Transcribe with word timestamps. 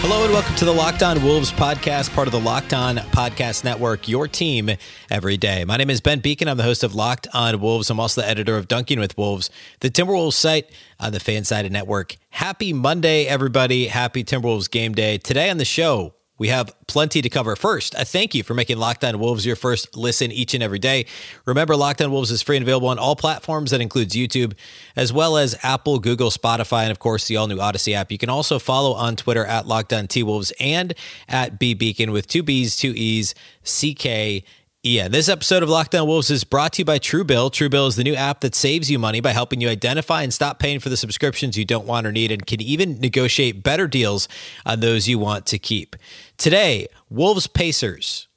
Hello 0.00 0.22
and 0.22 0.32
welcome 0.32 0.54
to 0.54 0.64
the 0.64 0.72
Locked 0.72 1.02
On 1.02 1.20
Wolves 1.24 1.50
podcast, 1.50 2.14
part 2.14 2.28
of 2.28 2.32
the 2.32 2.38
Locked 2.38 2.72
On 2.72 2.96
Podcast 2.96 3.64
Network, 3.64 4.06
your 4.06 4.28
team 4.28 4.70
every 5.10 5.36
day. 5.36 5.64
My 5.64 5.76
name 5.76 5.90
is 5.90 6.00
Ben 6.00 6.22
Beecken. 6.22 6.48
I'm 6.48 6.56
the 6.56 6.62
host 6.62 6.84
of 6.84 6.94
Locked 6.94 7.26
On 7.34 7.60
Wolves. 7.60 7.90
I'm 7.90 7.98
also 7.98 8.20
the 8.20 8.28
editor 8.28 8.56
of 8.56 8.68
Dunking 8.68 9.00
with 9.00 9.18
Wolves, 9.18 9.50
the 9.80 9.90
Timberwolves 9.90 10.34
site 10.34 10.70
on 11.00 11.12
the 11.12 11.18
Fansided 11.18 11.72
Network. 11.72 12.14
Happy 12.30 12.72
Monday, 12.72 13.26
everybody. 13.26 13.88
Happy 13.88 14.22
Timberwolves 14.22 14.70
game 14.70 14.94
day. 14.94 15.18
Today 15.18 15.50
on 15.50 15.58
the 15.58 15.64
show, 15.64 16.14
we 16.38 16.48
have 16.48 16.74
plenty 16.86 17.20
to 17.20 17.28
cover. 17.28 17.56
First, 17.56 17.94
a 17.94 18.04
thank 18.04 18.34
you 18.34 18.42
for 18.42 18.54
making 18.54 18.78
Locked 18.78 19.04
On 19.04 19.18
Wolves 19.18 19.44
your 19.44 19.56
first 19.56 19.96
listen 19.96 20.32
each 20.32 20.54
and 20.54 20.62
every 20.62 20.78
day. 20.78 21.06
Remember, 21.44 21.76
Locked 21.76 22.00
On 22.00 22.10
Wolves 22.10 22.30
is 22.30 22.42
free 22.42 22.56
and 22.56 22.62
available 22.62 22.88
on 22.88 22.98
all 22.98 23.16
platforms. 23.16 23.72
That 23.72 23.80
includes 23.80 24.14
YouTube, 24.14 24.54
as 24.96 25.12
well 25.12 25.36
as 25.36 25.56
Apple, 25.62 25.98
Google, 25.98 26.30
Spotify, 26.30 26.82
and 26.82 26.90
of 26.90 26.98
course 26.98 27.26
the 27.26 27.36
all 27.36 27.48
new 27.48 27.58
Odyssey 27.58 27.94
app. 27.94 28.12
You 28.12 28.18
can 28.18 28.30
also 28.30 28.58
follow 28.58 28.94
on 28.94 29.16
Twitter 29.16 29.44
at 29.44 29.66
Locked 29.66 29.92
On 29.92 30.06
T 30.06 30.22
Wolves 30.22 30.52
and 30.60 30.94
at 31.28 31.58
B 31.58 31.74
Beecken 31.74 32.12
with 32.12 32.26
two 32.26 32.42
B's, 32.42 32.76
two 32.76 32.92
E's, 32.94 33.34
C 33.62 33.94
K 33.94 34.44
yeah, 34.84 35.08
this 35.08 35.28
episode 35.28 35.64
of 35.64 35.68
Locked 35.68 35.96
On 35.96 36.06
Wolves 36.06 36.30
is 36.30 36.44
brought 36.44 36.74
to 36.74 36.82
you 36.82 36.84
by 36.84 37.00
Truebill. 37.00 37.50
Truebill 37.50 37.88
is 37.88 37.96
the 37.96 38.04
new 38.04 38.14
app 38.14 38.40
that 38.42 38.54
saves 38.54 38.88
you 38.88 38.96
money 38.96 39.20
by 39.20 39.32
helping 39.32 39.60
you 39.60 39.68
identify 39.68 40.22
and 40.22 40.32
stop 40.32 40.60
paying 40.60 40.78
for 40.78 40.88
the 40.88 40.96
subscriptions 40.96 41.58
you 41.58 41.64
don't 41.64 41.86
want 41.86 42.06
or 42.06 42.12
need 42.12 42.30
and 42.30 42.46
can 42.46 42.62
even 42.62 43.00
negotiate 43.00 43.64
better 43.64 43.88
deals 43.88 44.28
on 44.64 44.78
those 44.78 45.08
you 45.08 45.18
want 45.18 45.46
to 45.46 45.58
keep. 45.58 45.96
Today, 46.36 46.86
Wolves 47.10 47.48
Pacers. 47.48 48.28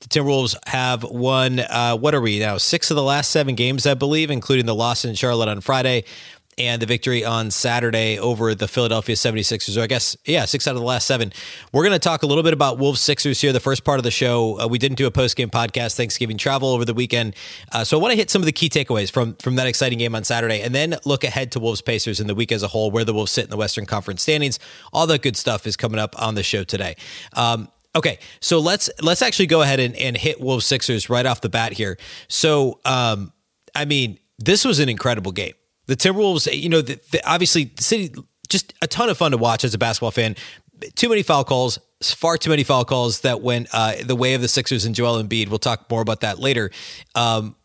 The 0.00 0.08
Timberwolves 0.08 0.54
have 0.66 1.02
won, 1.02 1.60
uh, 1.60 1.96
what 1.96 2.14
are 2.14 2.20
we 2.20 2.38
now? 2.38 2.58
Six 2.58 2.90
of 2.90 2.96
the 2.96 3.02
last 3.02 3.30
seven 3.30 3.54
games, 3.54 3.86
I 3.86 3.94
believe, 3.94 4.30
including 4.30 4.66
the 4.66 4.74
loss 4.74 5.06
in 5.06 5.14
Charlotte 5.14 5.48
on 5.48 5.62
Friday 5.62 6.04
and 6.58 6.80
the 6.80 6.86
victory 6.86 7.24
on 7.24 7.50
Saturday 7.50 8.18
over 8.18 8.54
the 8.54 8.66
Philadelphia 8.66 9.14
76ers. 9.14 9.76
Or 9.76 9.82
I 9.82 9.86
guess, 9.86 10.16
yeah, 10.24 10.46
six 10.46 10.66
out 10.66 10.74
of 10.74 10.80
the 10.80 10.86
last 10.86 11.06
seven. 11.06 11.32
We're 11.72 11.82
going 11.82 11.92
to 11.92 11.98
talk 11.98 12.22
a 12.22 12.26
little 12.26 12.42
bit 12.42 12.54
about 12.54 12.78
Wolves 12.78 13.00
Sixers 13.00 13.40
here, 13.40 13.52
the 13.52 13.60
first 13.60 13.84
part 13.84 13.98
of 13.98 14.04
the 14.04 14.10
show. 14.10 14.60
Uh, 14.60 14.66
we 14.66 14.78
didn't 14.78 14.96
do 14.96 15.06
a 15.06 15.10
post 15.10 15.36
game 15.36 15.50
podcast, 15.50 15.96
Thanksgiving 15.96 16.38
travel 16.38 16.70
over 16.70 16.84
the 16.84 16.94
weekend. 16.94 17.36
Uh, 17.72 17.84
so 17.84 17.98
I 17.98 18.00
want 18.00 18.12
to 18.12 18.16
hit 18.16 18.30
some 18.30 18.40
of 18.40 18.46
the 18.46 18.52
key 18.52 18.70
takeaways 18.70 19.10
from, 19.10 19.34
from 19.36 19.56
that 19.56 19.66
exciting 19.66 19.98
game 19.98 20.14
on 20.14 20.24
Saturday 20.24 20.62
and 20.62 20.74
then 20.74 20.96
look 21.04 21.24
ahead 21.24 21.52
to 21.52 21.60
Wolves 21.60 21.82
Pacers 21.82 22.20
in 22.20 22.26
the 22.26 22.34
week 22.34 22.52
as 22.52 22.62
a 22.62 22.68
whole, 22.68 22.90
where 22.90 23.04
the 23.04 23.12
Wolves 23.12 23.32
sit 23.32 23.44
in 23.44 23.50
the 23.50 23.56
Western 23.56 23.84
Conference 23.84 24.22
standings. 24.22 24.58
All 24.92 25.06
that 25.06 25.22
good 25.22 25.36
stuff 25.36 25.66
is 25.66 25.76
coming 25.76 26.00
up 26.00 26.20
on 26.20 26.34
the 26.34 26.42
show 26.42 26.64
today. 26.64 26.96
Um, 27.34 27.68
Okay, 27.94 28.18
so 28.40 28.58
let's 28.58 28.90
let's 29.00 29.22
actually 29.22 29.46
go 29.46 29.62
ahead 29.62 29.80
and, 29.80 29.96
and 29.96 30.18
hit 30.18 30.38
Wolves 30.38 30.66
Sixers 30.66 31.08
right 31.08 31.24
off 31.24 31.40
the 31.40 31.48
bat 31.48 31.72
here. 31.72 31.96
So, 32.28 32.78
um, 32.84 33.32
I 33.74 33.86
mean, 33.86 34.18
this 34.38 34.66
was 34.66 34.80
an 34.80 34.90
incredible 34.90 35.32
game. 35.32 35.54
The 35.86 35.96
Timberwolves, 35.96 36.52
you 36.52 36.68
know, 36.68 36.82
the, 36.82 37.00
the, 37.12 37.26
obviously, 37.28 37.64
the 37.64 37.82
city 37.82 38.12
just 38.48 38.74
a 38.82 38.86
ton 38.86 39.08
of 39.08 39.18
fun 39.18 39.32
to 39.32 39.36
watch 39.36 39.64
as 39.64 39.74
a 39.74 39.78
basketball 39.78 40.10
fan. 40.10 40.36
Too 40.94 41.08
many 41.08 41.22
foul 41.22 41.44
calls, 41.44 41.78
far 42.02 42.36
too 42.36 42.50
many 42.50 42.64
foul 42.64 42.84
calls 42.84 43.20
that 43.20 43.40
went 43.40 43.68
uh, 43.72 43.94
the 44.04 44.16
way 44.16 44.34
of 44.34 44.42
the 44.42 44.48
Sixers 44.48 44.84
and 44.84 44.94
Joel 44.94 45.22
Embiid. 45.22 45.48
We'll 45.48 45.58
talk 45.58 45.90
more 45.90 46.02
about 46.02 46.20
that 46.20 46.38
later. 46.38 46.70
Um, 47.14 47.56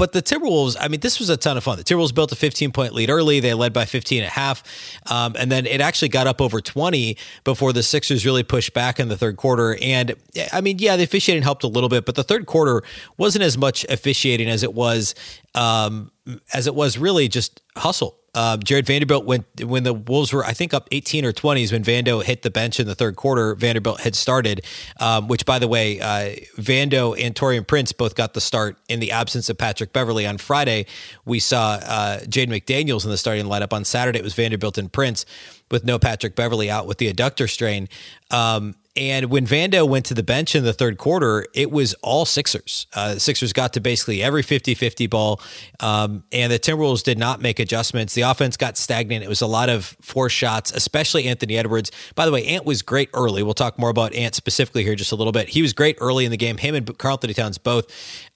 but 0.00 0.12
the 0.12 0.22
Timberwolves, 0.22 0.78
I 0.80 0.88
mean, 0.88 1.00
this 1.00 1.18
was 1.18 1.28
a 1.28 1.36
ton 1.36 1.58
of 1.58 1.64
fun. 1.64 1.76
The 1.76 1.84
Timberwolves 1.84 2.14
built 2.14 2.32
a 2.32 2.34
15 2.34 2.72
point 2.72 2.94
lead 2.94 3.10
early. 3.10 3.38
They 3.38 3.52
led 3.52 3.74
by 3.74 3.84
15 3.84 4.22
and 4.22 4.28
a 4.28 4.30
half. 4.30 4.62
Um, 5.10 5.36
and 5.38 5.52
then 5.52 5.66
it 5.66 5.82
actually 5.82 6.08
got 6.08 6.26
up 6.26 6.40
over 6.40 6.62
20 6.62 7.18
before 7.44 7.74
the 7.74 7.82
Sixers 7.82 8.24
really 8.24 8.42
pushed 8.42 8.72
back 8.72 8.98
in 8.98 9.08
the 9.08 9.16
third 9.18 9.36
quarter. 9.36 9.76
And 9.82 10.14
I 10.54 10.62
mean, 10.62 10.78
yeah, 10.78 10.96
the 10.96 11.02
officiating 11.02 11.42
helped 11.42 11.64
a 11.64 11.68
little 11.68 11.90
bit, 11.90 12.06
but 12.06 12.14
the 12.14 12.24
third 12.24 12.46
quarter 12.46 12.82
wasn't 13.18 13.44
as 13.44 13.58
much 13.58 13.84
officiating 13.90 14.48
as 14.48 14.62
it 14.62 14.72
was, 14.72 15.14
um, 15.54 16.10
as 16.54 16.66
it 16.66 16.74
was 16.74 16.96
really 16.96 17.28
just 17.28 17.60
hustle 17.76 18.19
uh, 18.34 18.56
Jarred 18.58 18.86
Vanderbilt 18.86 19.24
went 19.24 19.44
when 19.64 19.82
the 19.82 19.92
Wolves 19.92 20.32
were, 20.32 20.44
I 20.44 20.52
think, 20.52 20.72
up 20.72 20.88
18 20.92 21.24
or 21.24 21.32
20s 21.32 21.72
when 21.72 21.82
Vando 21.82 22.22
hit 22.22 22.42
the 22.42 22.50
bench 22.50 22.78
in 22.78 22.86
the 22.86 22.94
third 22.94 23.16
quarter. 23.16 23.54
Vanderbilt 23.54 24.00
had 24.00 24.14
started, 24.14 24.64
um, 25.00 25.26
which, 25.26 25.44
by 25.44 25.58
the 25.58 25.66
way, 25.66 26.00
uh, 26.00 26.36
Vando 26.56 27.20
and 27.20 27.34
Taurean 27.34 27.66
Prince 27.66 27.92
both 27.92 28.14
got 28.14 28.34
the 28.34 28.40
start 28.40 28.76
in 28.88 29.00
the 29.00 29.10
absence 29.10 29.48
of 29.48 29.58
Patrick 29.58 29.92
Beverley. 29.92 30.26
On 30.26 30.38
Friday, 30.38 30.86
we 31.24 31.40
saw 31.40 31.72
uh, 31.82 32.20
Jaden 32.20 32.48
McDaniels 32.48 33.04
in 33.04 33.10
the 33.10 33.18
starting 33.18 33.46
lineup. 33.46 33.72
On 33.72 33.84
Saturday, 33.84 34.20
it 34.20 34.24
was 34.24 34.34
Vanderbilt 34.34 34.78
and 34.78 34.92
Prince 34.92 35.26
with 35.70 35.84
no 35.84 35.98
Patrick 35.98 36.36
Beverley 36.36 36.70
out 36.70 36.86
with 36.86 36.98
the 36.98 37.12
adductor 37.12 37.48
strain. 37.48 37.88
Um, 38.30 38.74
and 38.96 39.30
when 39.30 39.46
Vando 39.46 39.88
went 39.88 40.06
to 40.06 40.14
the 40.14 40.22
bench 40.22 40.56
in 40.56 40.64
the 40.64 40.72
third 40.72 40.98
quarter, 40.98 41.46
it 41.54 41.70
was 41.70 41.94
all 42.02 42.24
Sixers. 42.24 42.88
Uh, 42.92 43.16
Sixers 43.16 43.52
got 43.52 43.72
to 43.74 43.80
basically 43.80 44.20
every 44.20 44.42
50 44.42 44.74
50 44.74 45.06
ball, 45.06 45.40
um, 45.78 46.24
and 46.32 46.52
the 46.52 46.58
Timberwolves 46.58 47.04
did 47.04 47.16
not 47.16 47.40
make 47.40 47.60
adjustments. 47.60 48.14
The 48.14 48.22
offense 48.22 48.56
got 48.56 48.76
stagnant. 48.76 49.22
It 49.22 49.28
was 49.28 49.42
a 49.42 49.46
lot 49.46 49.68
of 49.68 49.96
forced 50.02 50.36
shots, 50.36 50.72
especially 50.72 51.26
Anthony 51.26 51.56
Edwards. 51.56 51.92
By 52.16 52.26
the 52.26 52.32
way, 52.32 52.44
Ant 52.46 52.64
was 52.64 52.82
great 52.82 53.10
early. 53.14 53.44
We'll 53.44 53.54
talk 53.54 53.78
more 53.78 53.90
about 53.90 54.12
Ant 54.12 54.34
specifically 54.34 54.82
here 54.82 54.96
just 54.96 55.12
a 55.12 55.16
little 55.16 55.32
bit. 55.32 55.48
He 55.48 55.62
was 55.62 55.72
great 55.72 55.96
early 56.00 56.24
in 56.24 56.32
the 56.32 56.36
game, 56.36 56.56
him 56.56 56.74
and 56.74 56.98
Karl-Anthony 56.98 57.34
Towns 57.34 57.58
both. 57.58 57.86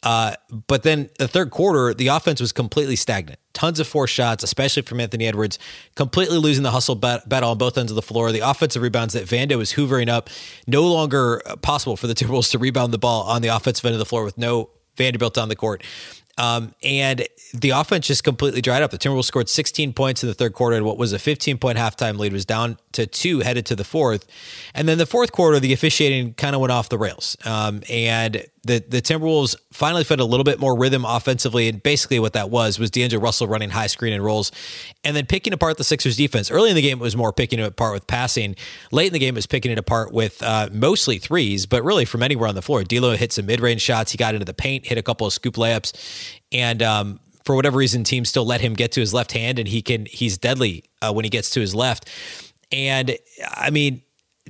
Uh, 0.05 0.35
but 0.69 0.83
then 0.83 1.11
the 1.19 1.27
third 1.27 1.51
quarter, 1.51 1.95
the 1.95 2.09
offense 2.09 2.41
was 2.41 2.53
completely 2.53 2.95
stagnant. 2.95 3.41
Tons 3.55 3.81
of 3.81 3.87
four 3.87 4.07
shots, 4.07 4.45
especially 4.45 4.83
from 4.83 5.01
Anthony 5.01 5.27
Edwards, 5.27 5.59
completely 5.95 6.39
losing 6.39 6.63
the 6.63 6.73
hustle 6.73 6.97
battle 6.97 7.51
on 7.51 7.57
both 7.57 7.79
ends 7.79 7.91
of 7.91 7.97
the 7.97 8.03
floor. 8.03 8.33
The 8.33 8.41
offensive 8.41 8.83
rebounds 8.83 9.15
that 9.15 9.27
Vando 9.27 9.57
was 9.57 9.73
hoovering 9.73 10.09
up, 10.09 10.29
no 10.67 10.83
longer 10.83 11.43
possible 11.63 11.97
for 11.97 12.07
the 12.07 12.15
Timberwolves 12.15 12.51
to 12.53 12.59
rebound 12.59 12.93
the 12.93 12.99
ball 12.99 13.25
on 13.25 13.43
the 13.43 13.49
offensive 13.49 13.85
end 13.85 13.95
of 13.95 13.99
the 13.99 14.07
floor 14.07 14.25
with 14.25 14.39
no 14.39 14.71
Vanderbilt 14.97 15.39
on 15.39 15.49
the 15.49 15.57
court. 15.57 15.83
Um, 16.37 16.75
and 16.83 17.27
the 17.53 17.71
offense 17.71 18.09
just 18.09 18.25
completely 18.25 18.61
dried 18.61 18.83
up. 18.83 18.91
The 18.91 18.99
Timberwolves 18.99 19.27
scored 19.27 19.49
16 19.49 19.93
points 19.93 20.23
in 20.23 20.29
the 20.29 20.35
third 20.35 20.53
quarter, 20.53 20.77
and 20.77 20.85
what 20.85 20.99
was 20.99 21.13
a 21.13 21.19
15 21.19 21.59
point 21.59 21.79
halftime 21.79 22.19
lead 22.19 22.33
was 22.33 22.45
down 22.45 22.79
to 22.93 23.07
two 23.07 23.41
headed 23.41 23.67
to 23.67 23.77
the 23.77 23.85
fourth. 23.85 24.27
And 24.75 24.89
then 24.89 24.99
the 24.99 25.07
fourth 25.07 25.31
quarter, 25.31 25.61
the 25.61 25.73
officiating 25.73 26.35
kind 26.35 26.55
of 26.55 26.61
went 26.61 26.73
off 26.73 26.89
the 26.89 26.99
rails. 26.99 27.37
Um, 27.45 27.83
and 27.89 28.45
the 28.65 28.85
the 28.87 29.01
Timberwolves 29.01 29.55
finally 29.73 30.05
found 30.05 30.21
a 30.21 30.25
little 30.25 30.45
bit 30.45 30.59
more 30.59 30.77
rhythm 30.77 31.05
offensively, 31.05 31.69
and 31.69 31.83
basically 31.83 32.19
what 32.19 32.33
that 32.33 32.51
was 32.51 32.79
was 32.79 32.91
D'Angelo 32.91 33.23
Russell 33.23 33.47
running 33.47 33.71
high 33.71 33.87
screen 33.87 34.13
and 34.13 34.25
rolls, 34.25 34.51
and 35.05 35.15
then 35.15 35.27
picking 35.27 35.53
apart 35.53 35.77
the 35.79 35.85
Sixers 35.85 36.17
defense. 36.17 36.51
Early 36.51 36.71
in 36.71 36.77
the 36.77 36.83
game, 36.83 36.99
it 36.99 37.03
was 37.03 37.17
more 37.17 37.33
picking 37.33 37.59
it 37.59 37.67
apart 37.67 37.93
with 37.93 38.07
passing. 38.07 38.57
Late 38.91 39.09
in 39.09 39.13
the 39.13 39.19
game, 39.19 39.35
it 39.35 39.39
was 39.39 39.47
picking 39.47 39.71
it 39.71 39.79
apart 39.79 40.13
with 40.13 40.43
uh, 40.43 40.69
mostly 40.73 41.19
threes, 41.19 41.67
but 41.67 41.85
really 41.85 42.05
from 42.05 42.23
anywhere 42.23 42.49
on 42.49 42.55
the 42.55 42.63
floor. 42.63 42.85
D'Lo 42.85 43.17
hit 43.17 43.33
some 43.33 43.47
mid 43.47 43.61
range 43.61 43.83
shots. 43.83 44.13
He 44.13 44.19
got 44.19 44.35
into 44.35 44.45
the 44.45 44.55
paint, 44.55 44.87
hit 44.87 44.99
a 44.99 45.03
couple 45.03 45.27
of 45.27 45.33
scoop 45.33 45.55
layups, 45.55 45.93
and 46.53 46.83
um, 46.83 47.21
for 47.45 47.55
whatever 47.55 47.77
reason, 47.77 48.05
teams 48.05 48.29
still 48.29 48.47
let 48.47 48.61
him 48.61 48.75
get 48.75 48.93
to 48.93 49.01
his 49.01 49.13
left 49.13 49.33
hand, 49.33 49.59
and 49.59 49.69
he 49.69 49.83
can 49.83 50.07
he's 50.07 50.39
deadly 50.39 50.85
uh, 51.03 51.13
when 51.13 51.25
he 51.25 51.31
gets 51.31 51.51
to 51.51 51.61
his 51.61 51.75
left. 51.75 52.09
And 52.73 53.17
I 53.51 53.71
mean, 53.71 54.03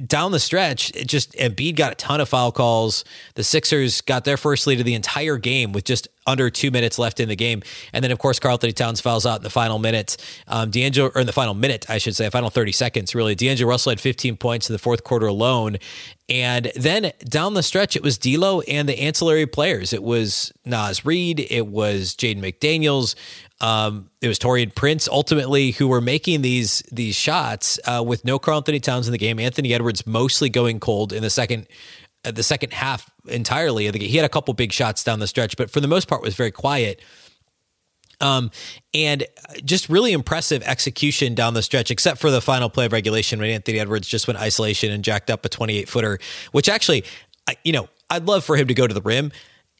down 0.06 0.32
the 0.32 0.40
stretch, 0.40 0.90
it 0.96 1.06
just 1.06 1.32
Embiid 1.34 1.76
got 1.76 1.92
a 1.92 1.94
ton 1.94 2.20
of 2.20 2.28
foul 2.28 2.50
calls. 2.50 3.04
The 3.34 3.44
Sixers 3.44 4.00
got 4.00 4.24
their 4.24 4.36
first 4.36 4.66
lead 4.66 4.80
of 4.80 4.86
the 4.86 4.94
entire 4.94 5.38
game 5.38 5.72
with 5.72 5.84
just 5.84 6.08
under 6.26 6.50
two 6.50 6.70
minutes 6.70 6.98
left 6.98 7.20
in 7.20 7.28
the 7.28 7.36
game. 7.36 7.62
And 7.92 8.02
then, 8.02 8.10
of 8.10 8.18
course, 8.18 8.38
Karl-Anthony 8.38 8.72
Towns 8.72 9.00
fouls 9.00 9.26
out 9.26 9.36
in 9.36 9.42
the 9.42 9.50
final 9.50 9.78
minute. 9.78 10.16
Um, 10.48 10.70
D'Angelo, 10.70 11.10
or 11.14 11.20
in 11.20 11.26
the 11.26 11.32
final 11.32 11.54
minute, 11.54 11.86
I 11.88 11.98
should 11.98 12.16
say, 12.16 12.28
final 12.30 12.50
30 12.50 12.72
seconds, 12.72 13.14
really. 13.14 13.34
D'Angelo 13.34 13.68
Russell 13.68 13.90
had 13.90 14.00
15 14.00 14.36
points 14.36 14.68
in 14.68 14.72
the 14.72 14.78
fourth 14.78 15.04
quarter 15.04 15.26
alone. 15.26 15.76
And 16.28 16.72
then 16.74 17.12
down 17.20 17.52
the 17.52 17.62
stretch, 17.62 17.96
it 17.96 18.02
was 18.02 18.16
D'Lo 18.16 18.62
and 18.62 18.88
the 18.88 18.98
ancillary 18.98 19.46
players. 19.46 19.92
It 19.92 20.02
was 20.02 20.52
Naz 20.64 21.04
Reid, 21.04 21.46
it 21.50 21.66
was 21.66 22.14
Jaden 22.14 22.40
McDaniels, 22.40 23.14
um, 23.60 24.10
it 24.20 24.28
was 24.28 24.38
Taurean 24.38 24.74
Prince 24.74 25.08
ultimately 25.08 25.70
who 25.70 25.88
were 25.88 26.00
making 26.00 26.42
these 26.42 26.82
these 26.90 27.14
shots 27.14 27.78
uh, 27.86 28.02
with 28.04 28.24
no 28.24 28.38
Karl-Anthony 28.38 28.80
Towns 28.80 29.06
in 29.06 29.12
the 29.12 29.18
game. 29.18 29.38
Anthony 29.38 29.72
Edwards 29.72 30.06
mostly 30.06 30.48
going 30.48 30.80
cold 30.80 31.12
in 31.12 31.22
the 31.22 31.30
second 31.30 31.68
uh, 32.24 32.30
the 32.30 32.42
second 32.42 32.72
half 32.72 33.10
entirely. 33.28 33.86
of 33.86 33.92
the 33.92 33.98
game. 33.98 34.08
He 34.08 34.16
had 34.16 34.26
a 34.26 34.30
couple 34.30 34.54
big 34.54 34.72
shots 34.72 35.04
down 35.04 35.20
the 35.20 35.26
stretch, 35.26 35.56
but 35.56 35.70
for 35.70 35.80
the 35.80 35.88
most 35.88 36.08
part 36.08 36.22
was 36.22 36.34
very 36.34 36.50
quiet. 36.50 37.00
Um, 38.20 38.50
and 38.94 39.26
just 39.64 39.88
really 39.88 40.12
impressive 40.12 40.62
execution 40.62 41.34
down 41.34 41.54
the 41.54 41.62
stretch, 41.62 41.90
except 41.90 42.20
for 42.20 42.30
the 42.30 42.40
final 42.40 42.70
play 42.70 42.86
of 42.86 42.92
regulation 42.92 43.40
when 43.40 43.50
Anthony 43.50 43.80
Edwards 43.80 44.08
just 44.08 44.26
went 44.26 44.38
isolation 44.38 44.90
and 44.92 45.04
jacked 45.04 45.30
up 45.30 45.44
a 45.44 45.48
28 45.48 45.88
footer, 45.88 46.18
which 46.52 46.68
actually, 46.68 47.04
you 47.64 47.72
know, 47.72 47.88
I'd 48.08 48.26
love 48.26 48.44
for 48.44 48.56
him 48.56 48.68
to 48.68 48.74
go 48.74 48.86
to 48.86 48.94
the 48.94 49.02
rim. 49.02 49.32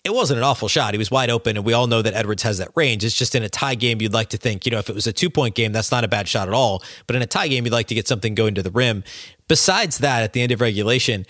It 0.05 0.13
wasn't 0.13 0.37
an 0.37 0.45
awful 0.45 0.69
shot. 0.69 0.93
He 0.93 0.99
was 0.99 1.11
wide 1.11 1.31
open, 1.31 1.57
and 1.57 1.65
we 1.65 1.73
all 1.73 1.87
know 1.87 2.03
that 2.03 2.13
Edwards 2.13 2.43
has 2.43 2.59
that 2.59 2.69
range. 2.75 3.05
It's 3.05 3.17
just 3.17 3.35
in 3.35 3.43
a 3.43 3.49
tie 3.49 3.75
game, 3.75 4.03
you'd 4.03 4.13
like 4.13 4.29
to 4.29 4.37
think, 4.37 4.67
you 4.67 4.71
know, 4.71 4.79
if 4.79 4.91
it 4.91 4.95
was 4.95 5.07
a 5.07 5.15
two 5.15 5.31
point 5.31 5.55
game, 5.55 5.73
that's 5.73 5.91
not 5.91 6.05
a 6.05 6.09
bad 6.09 6.29
shot 6.29 6.47
at 6.47 6.53
all. 6.53 6.83
But 7.07 7.17
in 7.17 7.23
a 7.23 7.27
tie 7.27 7.49
game, 7.49 7.65
you'd 7.65 7.73
like 7.73 7.87
to 7.87 7.95
get 7.95 8.07
something 8.07 8.35
going 8.35 8.55
to 8.57 8.63
the 8.63 8.71
rim. 8.71 9.03
Besides 9.49 9.99
that, 9.99 10.23
at 10.23 10.35
the 10.35 10.43
end 10.43 10.53
of 10.53 10.61
regulation, 10.61 11.25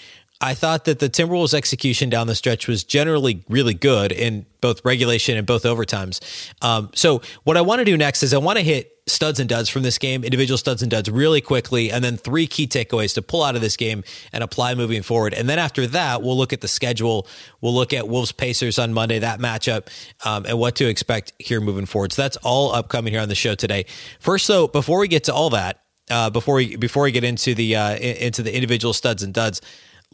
I 0.44 0.52
thought 0.52 0.85
that 0.85 0.99
the 0.99 1.08
Timberwolves 1.08 1.55
execution 1.55 2.11
down 2.11 2.26
the 2.26 2.35
stretch 2.35 2.69
was 2.69 2.85
generally 2.85 3.43
really 3.49 3.73
good 3.73 4.12
in 4.12 4.44
both 4.61 4.85
regulation 4.85 5.38
and 5.38 5.46
both 5.46 5.62
overtimes. 5.62 6.20
Um, 6.61 6.91
so 6.94 7.23
what 7.44 7.56
I 7.56 7.62
want 7.62 7.79
to 7.79 7.87
do 7.87 7.96
next 7.96 8.23
is 8.23 8.35
I 8.35 8.38
want 8.38 8.58
to 8.58 8.62
hit 8.62 8.91
studs 9.06 9.41
and 9.41 9.49
duds 9.49 9.70
from 9.70 9.85
this 9.85 9.96
game, 9.96 10.23
individual 10.23 10.58
studs 10.58 10.82
and 10.82 10.91
duds 10.91 11.11
really 11.11 11.41
quickly, 11.41 11.91
and 11.91 12.05
then 12.05 12.19
three 12.19 12.46
key 12.46 12.67
takeaways 12.67 13.14
to 13.14 13.23
pull 13.23 13.43
out 13.43 13.55
of 13.55 13.62
this 13.62 13.79
game 13.79 14.05
and 14.35 14.44
apply 14.44 14.75
moving 14.75 15.02
forward. 15.02 15.32
And 15.32 15.49
then 15.49 15.58
after 15.58 15.87
that, 15.87 16.20
we'll 16.20 16.37
look 16.37 16.52
at 16.52 16.61
the 16.61 16.69
schedule. 16.69 17.26
We'll 17.62 17.75
look 17.75 17.94
at 17.94 18.06
Wolves 18.06 18.32
Pacers 18.32 18.79
on 18.79 18.93
Monday, 18.93 19.20
that 19.20 19.40
matchup, 19.40 19.88
um, 20.26 20.44
and 20.44 20.58
what 20.58 20.76
to 20.76 20.87
expect 20.87 21.32
here 21.38 21.62
moving 21.62 21.87
forward. 21.87 22.12
So 22.12 22.20
that's 22.20 22.37
all 22.43 22.70
upcoming 22.73 23.14
here 23.14 23.23
on 23.23 23.31
the 23.31 23.35
show 23.35 23.55
today. 23.55 23.87
First, 24.20 24.47
though, 24.47 24.69
before 24.69 24.99
we 24.99 25.08
get 25.08 25.25
to 25.25 25.32
all 25.32 25.49
that, 25.50 25.81
uh, 26.11 26.29
before 26.29 26.56
we 26.56 26.76
before 26.76 27.05
we 27.05 27.12
get 27.12 27.25
into 27.25 27.55
the 27.55 27.76
uh, 27.76 27.97
into 27.97 28.43
the 28.43 28.55
individual 28.55 28.93
studs 28.93 29.23
and 29.23 29.32
duds, 29.32 29.62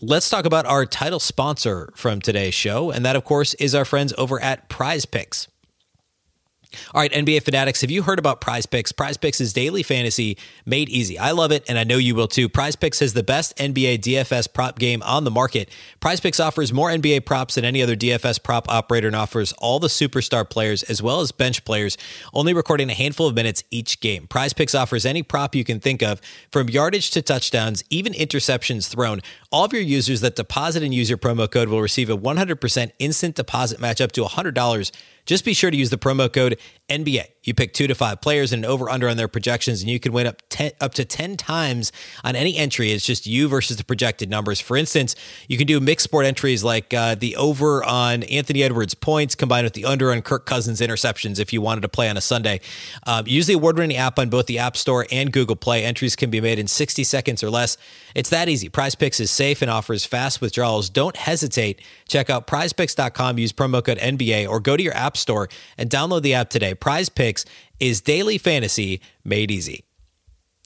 let's 0.00 0.31
talk 0.31 0.44
about 0.44 0.67
our 0.67 0.87
title 0.87 1.20
sponsor 1.20 1.93
from 1.94 2.20
today's 2.20 2.55
show, 2.55 2.91
and 2.91 3.05
that, 3.05 3.17
of 3.17 3.25
course, 3.25 3.55
is 3.55 3.75
our 3.75 3.85
friends 3.85 4.14
over 4.17 4.41
at 4.41 4.69
Prize 4.69 5.05
Picks. 5.05 5.49
All 6.94 7.00
right, 7.00 7.12
NBA 7.12 7.43
fanatics, 7.43 7.81
have 7.81 7.90
you 7.90 8.02
heard 8.02 8.19
about 8.19 8.40
Prize 8.40 8.64
Picks? 8.67 8.93
Prize 8.93 9.17
Picks 9.17 9.40
is 9.40 9.52
daily 9.52 9.82
fantasy 9.82 10.37
made 10.64 10.88
easy. 10.88 11.19
I 11.19 11.32
love 11.32 11.50
it, 11.50 11.64
and 11.69 11.78
I 11.78 11.84
know 11.84 11.96
you 11.96 12.14
will 12.14 12.28
too. 12.28 12.49
Prize 12.49 12.76
Picks 12.76 13.00
has 13.00 13.12
the 13.12 13.22
best 13.22 13.56
NBA 13.56 13.99
DFS 13.99 14.52
prop 14.52 14.78
game 14.78 15.02
on 15.02 15.25
the 15.25 15.31
market. 15.31 15.69
Prize 15.99 16.20
Picks 16.20 16.38
offers 16.38 16.72
more 16.72 16.88
NBA 16.88 17.26
props 17.26 17.56
than 17.56 17.64
any 17.64 17.82
other 17.82 17.96
DFS 17.96 18.43
prop 18.43 18.70
operator 18.70 19.08
and 19.08 19.17
offers 19.17 19.52
all 19.55 19.81
the 19.81 19.88
superstar 19.88 20.49
players 20.49 20.82
as 20.84 21.02
well 21.02 21.20
as 21.20 21.32
bench 21.32 21.64
players, 21.64 21.99
only 22.32 22.55
recording 22.55 22.88
a 22.88 22.94
handful 22.94 23.26
of 23.26 23.34
minutes 23.34 23.64
each 23.70 24.00
game. 24.00 24.28
Prize 24.28 24.52
Picks 24.52 24.75
offers 24.75 25.05
any 25.05 25.23
prop 25.23 25.55
you 25.55 25.64
can 25.64 25.81
think 25.81 26.02
of, 26.02 26.20
from 26.52 26.69
yardage 26.69 27.11
to 27.11 27.23
touchdowns, 27.23 27.82
even 27.90 28.12
interceptions 28.12 28.88
thrown. 28.88 29.20
All 29.50 29.64
of 29.64 29.73
your 29.73 29.82
users 29.82 30.20
that 30.20 30.37
deposit 30.37 30.84
and 30.84 30.94
use 30.94 31.11
your 31.11 31.19
promo 31.19 31.50
code 31.50 31.69
will 31.69 31.82
receive 31.82 32.11
a 32.11 32.16
100% 32.16 32.93
instant 33.00 33.34
deposit 33.34 33.81
match 33.81 34.00
up 34.00 34.12
to 34.12 34.23
$100 34.23 34.93
just 35.26 35.44
be 35.44 35.55
sure 35.55 35.70
to 35.70 35.76
use 35.76 35.90
the 35.90 35.99
promo 35.99 36.32
code 36.32 36.58
NBA. 36.90 37.26
You 37.42 37.54
pick 37.54 37.72
two 37.72 37.87
to 37.87 37.94
five 37.94 38.20
players 38.20 38.52
and 38.52 38.64
an 38.64 38.70
over 38.70 38.90
under 38.90 39.08
on 39.08 39.16
their 39.16 39.28
projections, 39.28 39.81
and 39.81 39.90
you 39.90 39.98
can 39.98 40.12
win 40.12 40.26
up 40.26 40.42
ten, 40.50 40.72
up 40.81 40.92
to 40.94 41.04
ten 41.06 41.37
times 41.37 41.90
on 42.22 42.37
any 42.37 42.56
entry. 42.56 42.92
It's 42.92 43.04
just 43.04 43.26
you 43.26 43.48
versus 43.48 43.78
the 43.78 43.84
projected 43.84 44.28
numbers. 44.28 44.60
For 44.60 44.76
instance, 44.76 45.16
you 45.48 45.56
can 45.56 45.66
do 45.66 45.81
mixed 45.81 46.04
sport 46.04 46.26
entries 46.26 46.62
like 46.62 46.92
uh, 46.92 47.14
the 47.14 47.37
over 47.37 47.82
on 47.82 48.25
Anthony 48.25 48.62
Edwards 48.62 48.94
points 48.94 49.34
combined 49.34 49.64
with 49.64 49.72
the 49.72 49.87
under 49.87 50.12
on 50.12 50.20
Kirk 50.20 50.44
Cousins 50.44 50.81
interceptions. 50.81 51.38
If 51.38 51.52
you 51.52 51.62
wanted 51.62 51.81
to 51.81 51.88
play 51.88 52.10
on 52.10 52.19
a 52.19 52.20
Sunday, 52.20 52.60
um, 53.06 53.26
use 53.26 53.46
the 53.46 53.54
award 53.54 53.78
winning 53.78 53.96
app 53.96 54.19
on 54.19 54.28
both 54.28 54.46
the 54.46 54.58
App 54.58 54.76
Store 54.76 55.06
and 55.10 55.32
Google 55.32 55.56
Play. 55.56 55.84
Entries 55.84 56.16
can 56.16 56.28
be 56.28 56.42
made 56.42 56.58
in 56.58 56.66
60 56.66 57.04
seconds 57.04 57.42
or 57.42 57.48
less. 57.48 57.78
It's 58.14 58.28
that 58.31 58.48
easy. 58.48 58.69
Prize 58.69 58.94
Picks 58.94 59.19
is 59.19 59.31
safe 59.31 59.62
and 59.62 59.70
offers 59.70 60.04
fast 60.04 60.42
withdrawals. 60.42 60.90
Don't 60.90 61.16
hesitate. 61.16 61.81
Check 62.06 62.28
out 62.28 62.46
PrizePicks.com. 62.46 63.38
Use 63.38 63.52
promo 63.52 63.82
code 63.82 63.98
NBA 63.98 64.48
or 64.48 64.60
go 64.60 64.76
to 64.76 64.82
your 64.82 64.94
App 64.94 65.16
Store 65.16 65.48
and 65.78 65.88
download 65.88 66.22
the 66.22 66.34
app 66.34 66.50
today. 66.50 66.75
Prize 66.81 67.09
Picks 67.09 67.44
is 67.79 68.00
daily 68.00 68.38
fantasy 68.38 69.00
made 69.25 69.50
easy. 69.50 69.85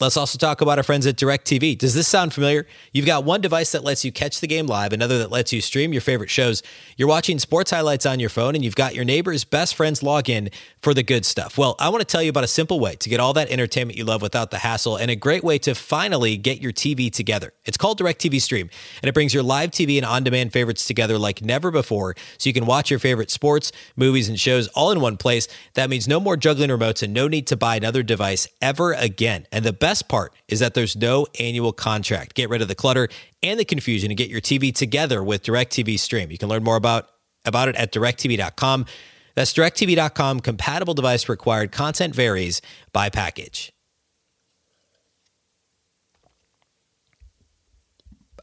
Let's 0.01 0.17
also 0.17 0.39
talk 0.39 0.61
about 0.61 0.77
our 0.77 0.83
friends 0.83 1.07
at 1.07 1.15
DirecTV. 1.15 1.79
Does 1.79 1.95
this 1.95 2.09
sound 2.09 2.35
familiar? 2.35 2.67
You've 2.93 3.07
got 3.07 3.23
one 3.23 3.41
device 3.41 3.71
that 3.71 3.85
lets 3.85 4.05
you 4.05 4.11
catch 4.11 4.41
the 4.41 4.49
game 4.49 4.67
live, 4.67 4.93
another 4.93 5.19
that 5.19 5.31
lets 5.31 5.53
you 5.53 5.61
stream 5.61 5.93
your 5.93 6.01
favorite 6.01 6.31
shows. 6.31 6.65
You're 6.97 7.07
watching 7.07 7.39
sports 7.39 7.71
highlights 7.71 8.05
on 8.05 8.19
your 8.19 8.29
phone, 8.29 8.57
and 8.57 8.65
you've 8.65 8.75
got 8.75 8.97
your 8.97 9.05
neighbor's 9.05 9.45
best 9.45 9.77
friend's 9.77 10.01
login 10.01 10.53
for 10.83 10.95
the 10.95 11.05
good 11.05 11.25
stuff. 11.25 11.57
Well, 11.57 11.77
I 11.79 11.91
want 11.91 12.01
to 12.01 12.07
tell 12.07 12.25
you 12.25 12.31
about 12.31 12.43
a 12.43 12.49
simple 12.49 12.81
way 12.81 12.97
to 12.97 13.09
get 13.09 13.21
all 13.21 13.35
that 13.35 13.49
entertainment 13.51 13.97
you 13.97 14.05
love 14.05 14.21
without 14.21 14.51
the 14.51 14.59
hassle, 14.59 14.97
and 14.97 15.13
a 15.13 15.17
great 15.17 15.45
way 15.45 15.59
to 15.59 15.77
finally 15.77 16.37
get 16.39 16.61
your 16.61 16.73
TV 16.73 17.09
together. 17.09 17.53
It's 17.65 17.77
called 17.77 18.01
DirecTV 18.01 18.41
Stream, 18.41 18.71
and 19.01 19.09
it 19.09 19.13
brings 19.13 19.33
your 19.33 19.45
live 19.45 19.71
TV 19.71 19.97
and 19.97 20.05
on 20.05 20.25
demand 20.25 20.53
favorites 20.53 20.89
together 20.89 21.19
like 21.19 21.41
never 21.41 21.71
before, 21.71 22.17
so 22.37 22.49
you 22.49 22.53
can 22.53 22.67
watch 22.67 22.91
your 22.91 22.99
favorite 22.99 23.31
sports, 23.31 23.71
movies, 23.95 24.29
and 24.29 24.41
shows 24.41 24.67
all 24.75 24.91
in 24.91 25.01
one 25.01 25.17
place. 25.17 25.47
That 25.75 25.89
means 25.89 26.09
no 26.09 26.19
more 26.19 26.37
juggling 26.37 26.71
remotes 26.71 27.05
and 27.05 27.15
no 27.15 27.29
need 27.29 27.47
to 27.47 27.57
buy 27.57 27.77
another 27.77 28.03
device 28.03 28.49
ever 28.61 28.93
again. 28.93 29.47
And 29.53 29.65
the 29.65 29.84
best 29.85 30.09
part 30.09 30.33
is 30.49 30.61
that 30.61 30.73
there's 30.73 30.97
no 30.97 31.27
annual 31.39 31.71
contract. 31.71 32.33
Get 32.33 32.49
rid 32.49 32.63
of 32.63 32.69
the 32.69 32.75
clutter 32.75 33.07
and 33.43 33.61
the 33.61 33.67
confusion 33.67 34.11
and 34.11 34.17
get 34.17 34.31
your 34.31 34.41
TV 34.41 34.75
together 34.75 35.23
with 35.23 35.43
DirecTV 35.43 35.99
Stream. 35.99 36.31
You 36.31 36.39
can 36.39 36.49
learn 36.49 36.65
more 36.65 36.77
about, 36.77 37.11
about 37.45 37.69
it 37.69 37.77
at 37.77 37.93
directv.com. 37.93 38.87
That's 39.35 39.53
directv.com. 39.53 40.41
Compatible 40.41 40.95
device 40.95 41.29
required. 41.29 41.71
Content 41.71 42.15
varies 42.15 42.63
by 42.95 43.11
package. 43.11 43.75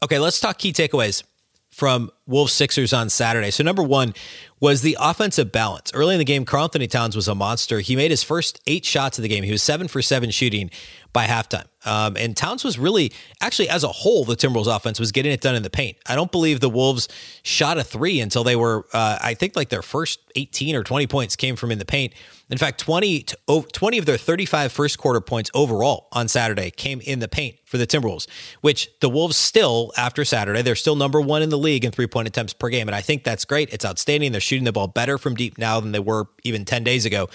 Okay, 0.00 0.20
let's 0.20 0.38
talk 0.38 0.58
key 0.58 0.72
takeaways 0.72 1.24
from 1.72 2.12
Wolves 2.26 2.52
Sixers 2.52 2.92
on 2.92 3.10
Saturday. 3.10 3.50
So, 3.50 3.64
number 3.64 3.82
one 3.82 4.14
was 4.60 4.82
the 4.82 4.96
offensive 5.00 5.50
balance. 5.50 5.92
Early 5.92 6.14
in 6.14 6.18
the 6.20 6.24
game, 6.24 6.44
Karl-Anthony 6.44 6.86
Towns 6.86 7.16
was 7.16 7.26
a 7.26 7.34
monster. 7.34 7.80
He 7.80 7.96
made 7.96 8.12
his 8.12 8.22
first 8.22 8.60
eight 8.68 8.84
shots 8.84 9.18
of 9.18 9.22
the 9.22 9.28
game. 9.28 9.42
He 9.42 9.50
was 9.50 9.62
seven 9.62 9.88
for 9.88 10.00
seven 10.00 10.30
shooting 10.30 10.70
by 11.12 11.26
halftime. 11.26 11.64
Um, 11.84 12.16
and 12.16 12.36
Towns 12.36 12.62
was 12.62 12.78
really, 12.78 13.12
actually, 13.40 13.68
as 13.68 13.82
a 13.82 13.88
whole, 13.88 14.24
the 14.24 14.36
Timberwolves 14.36 14.74
offense 14.74 15.00
was 15.00 15.10
getting 15.10 15.32
it 15.32 15.40
done 15.40 15.56
in 15.56 15.64
the 15.64 15.70
paint. 15.70 15.98
I 16.06 16.14
don't 16.14 16.30
believe 16.30 16.60
the 16.60 16.70
Wolves 16.70 17.08
shot 17.42 17.76
a 17.76 17.82
three 17.82 18.20
until 18.20 18.44
they 18.44 18.54
were, 18.54 18.86
uh, 18.92 19.18
I 19.20 19.34
think, 19.34 19.56
like 19.56 19.68
their 19.68 19.82
first 19.82 20.20
18 20.36 20.76
or 20.76 20.84
20 20.84 21.08
points 21.08 21.34
came 21.34 21.56
from 21.56 21.72
in 21.72 21.78
the 21.78 21.84
paint. 21.84 22.14
In 22.48 22.58
fact, 22.58 22.78
20, 22.80 23.26
20 23.72 23.98
of 23.98 24.06
their 24.06 24.16
35 24.16 24.70
first 24.70 24.98
quarter 24.98 25.20
points 25.20 25.50
overall 25.54 26.08
on 26.12 26.28
Saturday 26.28 26.70
came 26.70 27.00
in 27.00 27.18
the 27.18 27.28
paint 27.28 27.56
for 27.64 27.78
the 27.78 27.86
Timberwolves, 27.86 28.28
which 28.60 28.90
the 29.00 29.08
Wolves 29.08 29.36
still, 29.36 29.92
after 29.96 30.24
Saturday, 30.24 30.62
they're 30.62 30.76
still 30.76 30.96
number 30.96 31.20
one 31.20 31.42
in 31.42 31.48
the 31.48 31.58
league 31.58 31.84
in 31.84 31.90
three 31.90 32.06
point 32.12 32.28
attempts 32.28 32.52
per 32.52 32.68
game. 32.68 32.88
And 32.88 32.94
I 32.94 33.00
think 33.00 33.24
that's 33.24 33.44
great. 33.44 33.72
It's 33.72 33.84
outstanding. 33.84 34.30
They're 34.30 34.40
shooting 34.40 34.64
the 34.64 34.72
ball 34.72 34.86
better 34.86 35.18
from 35.18 35.34
deep 35.34 35.58
now 35.58 35.80
than 35.80 35.92
they 35.92 35.98
were 35.98 36.28
even 36.44 36.64
10 36.64 36.84
days 36.84 37.04
ago. 37.04 37.28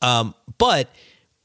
Um, 0.00 0.34
but 0.56 0.88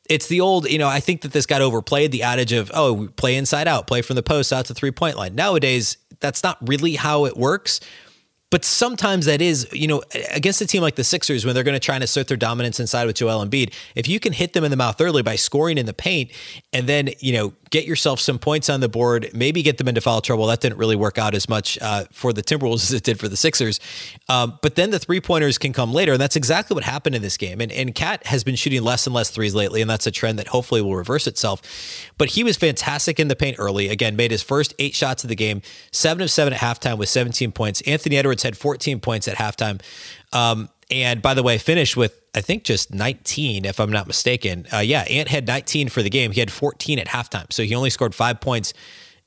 it's 0.09 0.27
the 0.27 0.41
old, 0.41 0.69
you 0.69 0.77
know, 0.77 0.87
I 0.87 0.99
think 0.99 1.21
that 1.21 1.33
this 1.33 1.45
got 1.45 1.61
overplayed 1.61 2.11
the 2.11 2.23
adage 2.23 2.53
of, 2.53 2.71
oh, 2.73 3.09
play 3.15 3.35
inside 3.35 3.67
out, 3.67 3.87
play 3.87 4.01
from 4.01 4.15
the 4.15 4.23
post 4.23 4.53
out 4.53 4.65
to 4.67 4.73
three 4.73 4.91
point 4.91 5.17
line. 5.17 5.35
Nowadays, 5.35 5.97
that's 6.19 6.43
not 6.43 6.57
really 6.61 6.95
how 6.95 7.25
it 7.25 7.35
works. 7.35 7.79
But 8.51 8.63
sometimes 8.63 9.25
that 9.25 9.41
is, 9.41 9.67
you 9.73 9.88
know, 9.88 10.03
against 10.31 10.61
a 10.61 10.67
team 10.67 10.81
like 10.81 10.95
the 10.95 11.03
Sixers, 11.03 11.45
when 11.45 11.55
they're 11.55 11.63
going 11.63 11.73
to 11.73 11.79
try 11.79 11.95
and 11.95 12.03
assert 12.03 12.27
their 12.27 12.38
dominance 12.38 12.79
inside 12.79 13.05
with 13.05 13.15
Joel 13.15 13.45
Embiid, 13.45 13.73
if 13.95 14.07
you 14.07 14.19
can 14.19 14.33
hit 14.33 14.53
them 14.53 14.63
in 14.63 14.71
the 14.71 14.77
mouth 14.77 15.01
early 15.01 15.23
by 15.23 15.35
scoring 15.35 15.77
in 15.77 15.88
the 15.88 15.93
paint 15.93 16.31
and 16.71 16.88
then, 16.88 17.09
you 17.19 17.33
know, 17.33 17.53
get 17.75 17.86
yourself 17.86 18.22
some 18.22 18.39
points 18.39 18.69
on 18.69 18.80
the 18.80 18.88
board, 18.88 19.30
maybe 19.33 19.62
get 19.62 19.77
them 19.77 19.89
into 19.89 20.00
foul 20.00 20.22
trouble. 20.22 20.48
That 20.48 20.62
didn't 20.62 20.77
really 20.77 20.95
work 20.95 21.18
out 21.18 21.36
as 21.36 21.50
much 21.50 21.77
uh, 21.81 22.06
for 22.10 22.31
the 22.31 22.42
Timberwolves 22.42 22.83
as 22.83 22.94
it 22.94 23.04
did 23.04 23.19
for 23.19 23.27
the 23.27 23.36
Sixers. 23.36 23.81
Um, 24.30 24.57
but 24.62 24.75
then 24.75 24.92
the 24.92 25.00
three 25.00 25.19
pointers 25.19 25.57
can 25.57 25.74
come 25.74 25.92
later. 25.92 26.13
And 26.13 26.22
that's 26.22 26.38
exactly 26.38 26.74
what 26.74 26.86
happened 26.86 27.16
in 27.16 27.22
this 27.22 27.36
game. 27.36 27.60
And, 27.60 27.74
and 27.74 27.94
KAT 27.94 28.27
has 28.27 28.45
been 28.45 28.56
shooting 28.56 28.81
less 28.81 29.06
and 29.07 29.13
less 29.13 29.30
threes 29.30 29.54
lately. 29.54 29.81
And 29.81 29.89
that's 29.89 30.07
a 30.07 30.12
trend 30.12 30.39
that 30.39 30.48
hopefully 30.48 30.81
will 30.81 30.95
reverse 30.95 31.27
itself. 31.27 31.62
But 32.18 32.30
he 32.30 32.45
was 32.45 32.56
fantastic 32.56 33.19
in 33.19 33.27
the 33.27 33.36
paint 33.36 33.57
early. 33.60 33.89
Again, 33.89 34.16
made 34.16 34.31
his 34.31 34.42
first 34.42 34.74
eight 34.80 34.95
shots 34.95 35.25
of 35.25 35.27
the 35.27 35.36
game, 35.36 35.62
seven 35.91 36.24
of 36.24 36.32
seven 36.32 36.53
at 36.53 36.62
halftime 36.62 36.98
with 36.98 37.10
17 37.10 37.51
points. 37.51 37.82
Anthony 37.82 38.15
Edwards 38.15 38.44
had 38.44 38.55
14 38.55 39.01
points 39.01 39.27
at 39.27 39.36
halftime. 39.36 39.82
Um, 40.32 40.70
and 40.92 41.22
by 41.22 41.34
the 41.34 41.44
way, 41.44 41.58
finished 41.58 41.98
with 41.98 42.20
I 42.36 42.42
think 42.42 42.63
just 42.63 42.94
19, 42.94 43.63
if 43.63 43.80
I'm 43.80 43.92
not 43.92 44.08
mistaken. 44.08 44.68
Uh, 44.72 44.80
yeah, 44.80 45.01
Ant 45.04 45.30
had 45.30 45.48
19 45.48 45.88
for 45.88 46.04
the 46.04 46.10
game. 46.10 46.32
He 46.32 46.42
had 46.42 46.51
14 46.51 47.00
at 47.00 47.08
halftime, 47.08 47.51
so 47.51 47.63
he 47.63 47.74
only 47.74 47.89
scored 47.89 48.13
five 48.13 48.42
points 48.42 48.74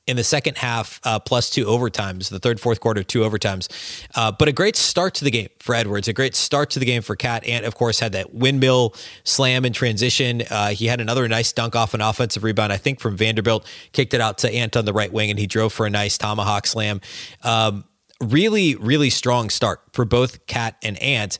in 0.09 0.15
the 0.17 0.23
second 0.23 0.57
half, 0.57 0.99
uh, 1.03 1.19
plus 1.19 1.51
two 1.51 1.65
overtimes. 1.65 2.29
The 2.29 2.39
third, 2.39 2.59
fourth 2.59 2.79
quarter, 2.79 3.03
two 3.03 3.19
overtimes. 3.19 3.67
Uh, 4.15 4.31
but 4.31 4.47
a 4.47 4.51
great 4.51 4.75
start 4.75 5.13
to 5.15 5.23
the 5.23 5.29
game 5.29 5.49
for 5.59 5.75
Edwards. 5.75 6.07
A 6.07 6.13
great 6.13 6.35
start 6.35 6.71
to 6.71 6.79
the 6.79 6.85
game 6.85 7.03
for 7.03 7.15
KAT. 7.15 7.45
Ant, 7.45 7.63
of 7.63 7.75
course, 7.75 7.99
had 7.99 8.13
that 8.13 8.33
windmill 8.33 8.95
slam 9.23 9.65
in 9.65 9.73
transition. 9.73 10.41
Uh, 10.49 10.69
he 10.69 10.87
had 10.87 10.99
another 10.99 11.27
nice 11.27 11.53
dunk 11.53 11.75
off 11.75 11.93
an 11.93 12.01
offensive 12.01 12.43
rebound, 12.43 12.73
I 12.73 12.77
think, 12.77 12.99
from 12.99 13.17
Vanderbilt. 13.17 13.67
Kicked 13.91 14.15
it 14.15 14.21
out 14.21 14.39
to 14.39 14.51
Ant 14.51 14.75
on 14.75 14.85
the 14.85 14.93
right 14.93 15.13
wing, 15.13 15.29
and 15.29 15.37
he 15.37 15.45
drove 15.45 15.73
for 15.73 15.85
a 15.85 15.91
nice 15.91 16.17
tomahawk 16.17 16.65
slam. 16.65 17.01
Um, 17.43 17.83
really, 18.21 18.75
really 18.75 19.09
strong 19.09 19.49
start 19.49 19.81
for 19.93 20.05
both 20.05 20.45
KAT 20.47 20.75
and 20.83 21.01
Ant. 21.01 21.39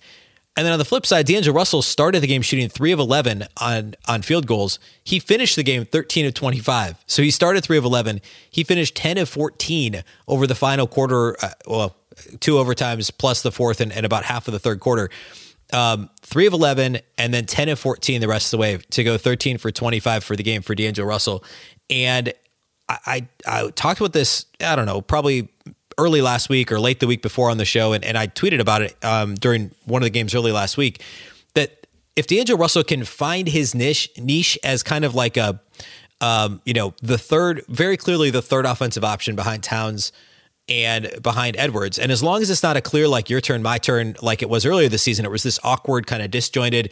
And 0.60 0.66
then 0.66 0.74
on 0.74 0.80
the 0.80 0.86
flip 0.86 1.06
side, 1.06 1.26
D'Angelo 1.26 1.56
Russell 1.56 1.82
started 1.82 2.22
the 2.22 2.28
game 2.28 2.42
shooting 2.42 2.68
three 2.68 2.92
of 2.92 3.00
11 3.00 3.46
on, 3.62 3.96
on 4.08 4.22
field 4.22 4.46
goals. 4.46 4.78
He 5.04 5.20
finished 5.20 5.56
the 5.56 5.64
game 5.64 5.86
13 5.86 6.26
of 6.26 6.34
25. 6.34 7.02
So 7.06 7.22
he 7.22 7.32
started 7.32 7.64
three 7.64 7.78
of 7.78 7.86
11. 7.86 8.20
He 8.50 8.66
finished 8.66 8.96
10 8.96 9.18
of 9.20 9.30
14 9.30 10.04
over 10.28 10.46
the 10.46 10.56
final 10.56 10.86
quarter, 10.86 11.38
uh, 11.42 11.52
well, 11.66 11.96
two 12.42 12.56
overtimes 12.56 13.10
plus 13.18 13.42
the 13.42 13.52
fourth 13.52 13.80
and, 13.80 13.94
and 13.94 14.06
about 14.06 14.26
half 14.26 14.48
of 14.48 14.52
the 14.52 14.60
third 14.60 14.82
quarter. 14.82 15.10
Um, 15.72 16.10
three 16.22 16.46
of 16.46 16.54
11 16.54 17.00
and 17.18 17.34
then 17.34 17.46
10 17.46 17.70
of 17.70 17.80
14 17.80 18.20
the 18.20 18.28
rest 18.28 18.48
of 18.48 18.58
the 18.58 18.62
way 18.62 18.80
to 18.90 19.04
go 19.04 19.18
13 19.18 19.60
for 19.60 19.72
25 19.72 20.24
for 20.24 20.36
the 20.36 20.44
game 20.44 20.62
for 20.62 20.76
D'Angelo 20.76 21.08
Russell. 21.08 21.44
And 21.90 22.34
I, 22.90 22.98
I, 23.06 23.28
I 23.48 23.70
talked 23.70 24.02
about 24.02 24.14
this, 24.14 24.46
I 24.60 24.76
don't 24.76 24.88
know, 24.88 25.00
probably 25.00 25.50
early 26.00 26.22
last 26.22 26.50
week 26.50 26.72
or 26.72 26.80
late 26.80 27.00
the 27.00 27.08
week 27.08 27.22
before 27.22 27.50
on 27.50 27.58
the 27.58 27.66
show, 27.66 27.94
and, 27.94 28.04
and 28.04 28.18
I 28.18 28.28
tweeted 28.28 28.60
about 28.60 28.82
it 28.82 28.96
um, 29.04 29.36
during 29.36 29.72
one 29.86 30.02
of 30.02 30.06
the 30.06 30.10
games 30.10 30.34
early 30.34 30.52
last 30.52 30.78
week, 30.78 31.04
that 31.54 31.86
if 32.16 32.26
D'Angelo 32.28 32.58
Russell 32.58 32.84
can 32.84 33.04
find 33.04 33.48
his 33.48 33.76
niche 33.76 34.10
niche 34.18 34.58
as 34.64 34.82
kind 34.82 35.06
of 35.06 35.14
like 35.14 35.38
a, 35.38 35.60
um, 36.22 36.62
you 36.66 36.74
know, 36.74 36.94
the 37.02 37.18
third, 37.18 37.64
very 37.68 37.98
clearly 37.98 38.30
the 38.30 38.42
third 38.42 38.66
offensive 38.66 39.04
option 39.04 39.36
behind 39.36 39.64
Towns 39.64 40.12
and 40.68 41.12
behind 41.22 41.56
Edwards. 41.58 41.98
And 41.98 42.12
as 42.12 42.22
long 42.22 42.42
as 42.42 42.50
it's 42.50 42.64
not 42.64 42.78
a 42.78 42.82
clear, 42.82 43.08
like 43.08 43.30
your 43.30 43.42
turn, 43.42 43.64
my 43.64 43.78
turn, 43.78 44.16
like 44.22 44.42
it 44.42 44.50
was 44.50 44.66
earlier 44.66 44.88
this 44.88 45.02
season, 45.02 45.26
it 45.26 45.32
was 45.32 45.44
this 45.44 45.60
awkward, 45.64 46.08
kind 46.08 46.22
of 46.22 46.32
disjointed 46.32 46.92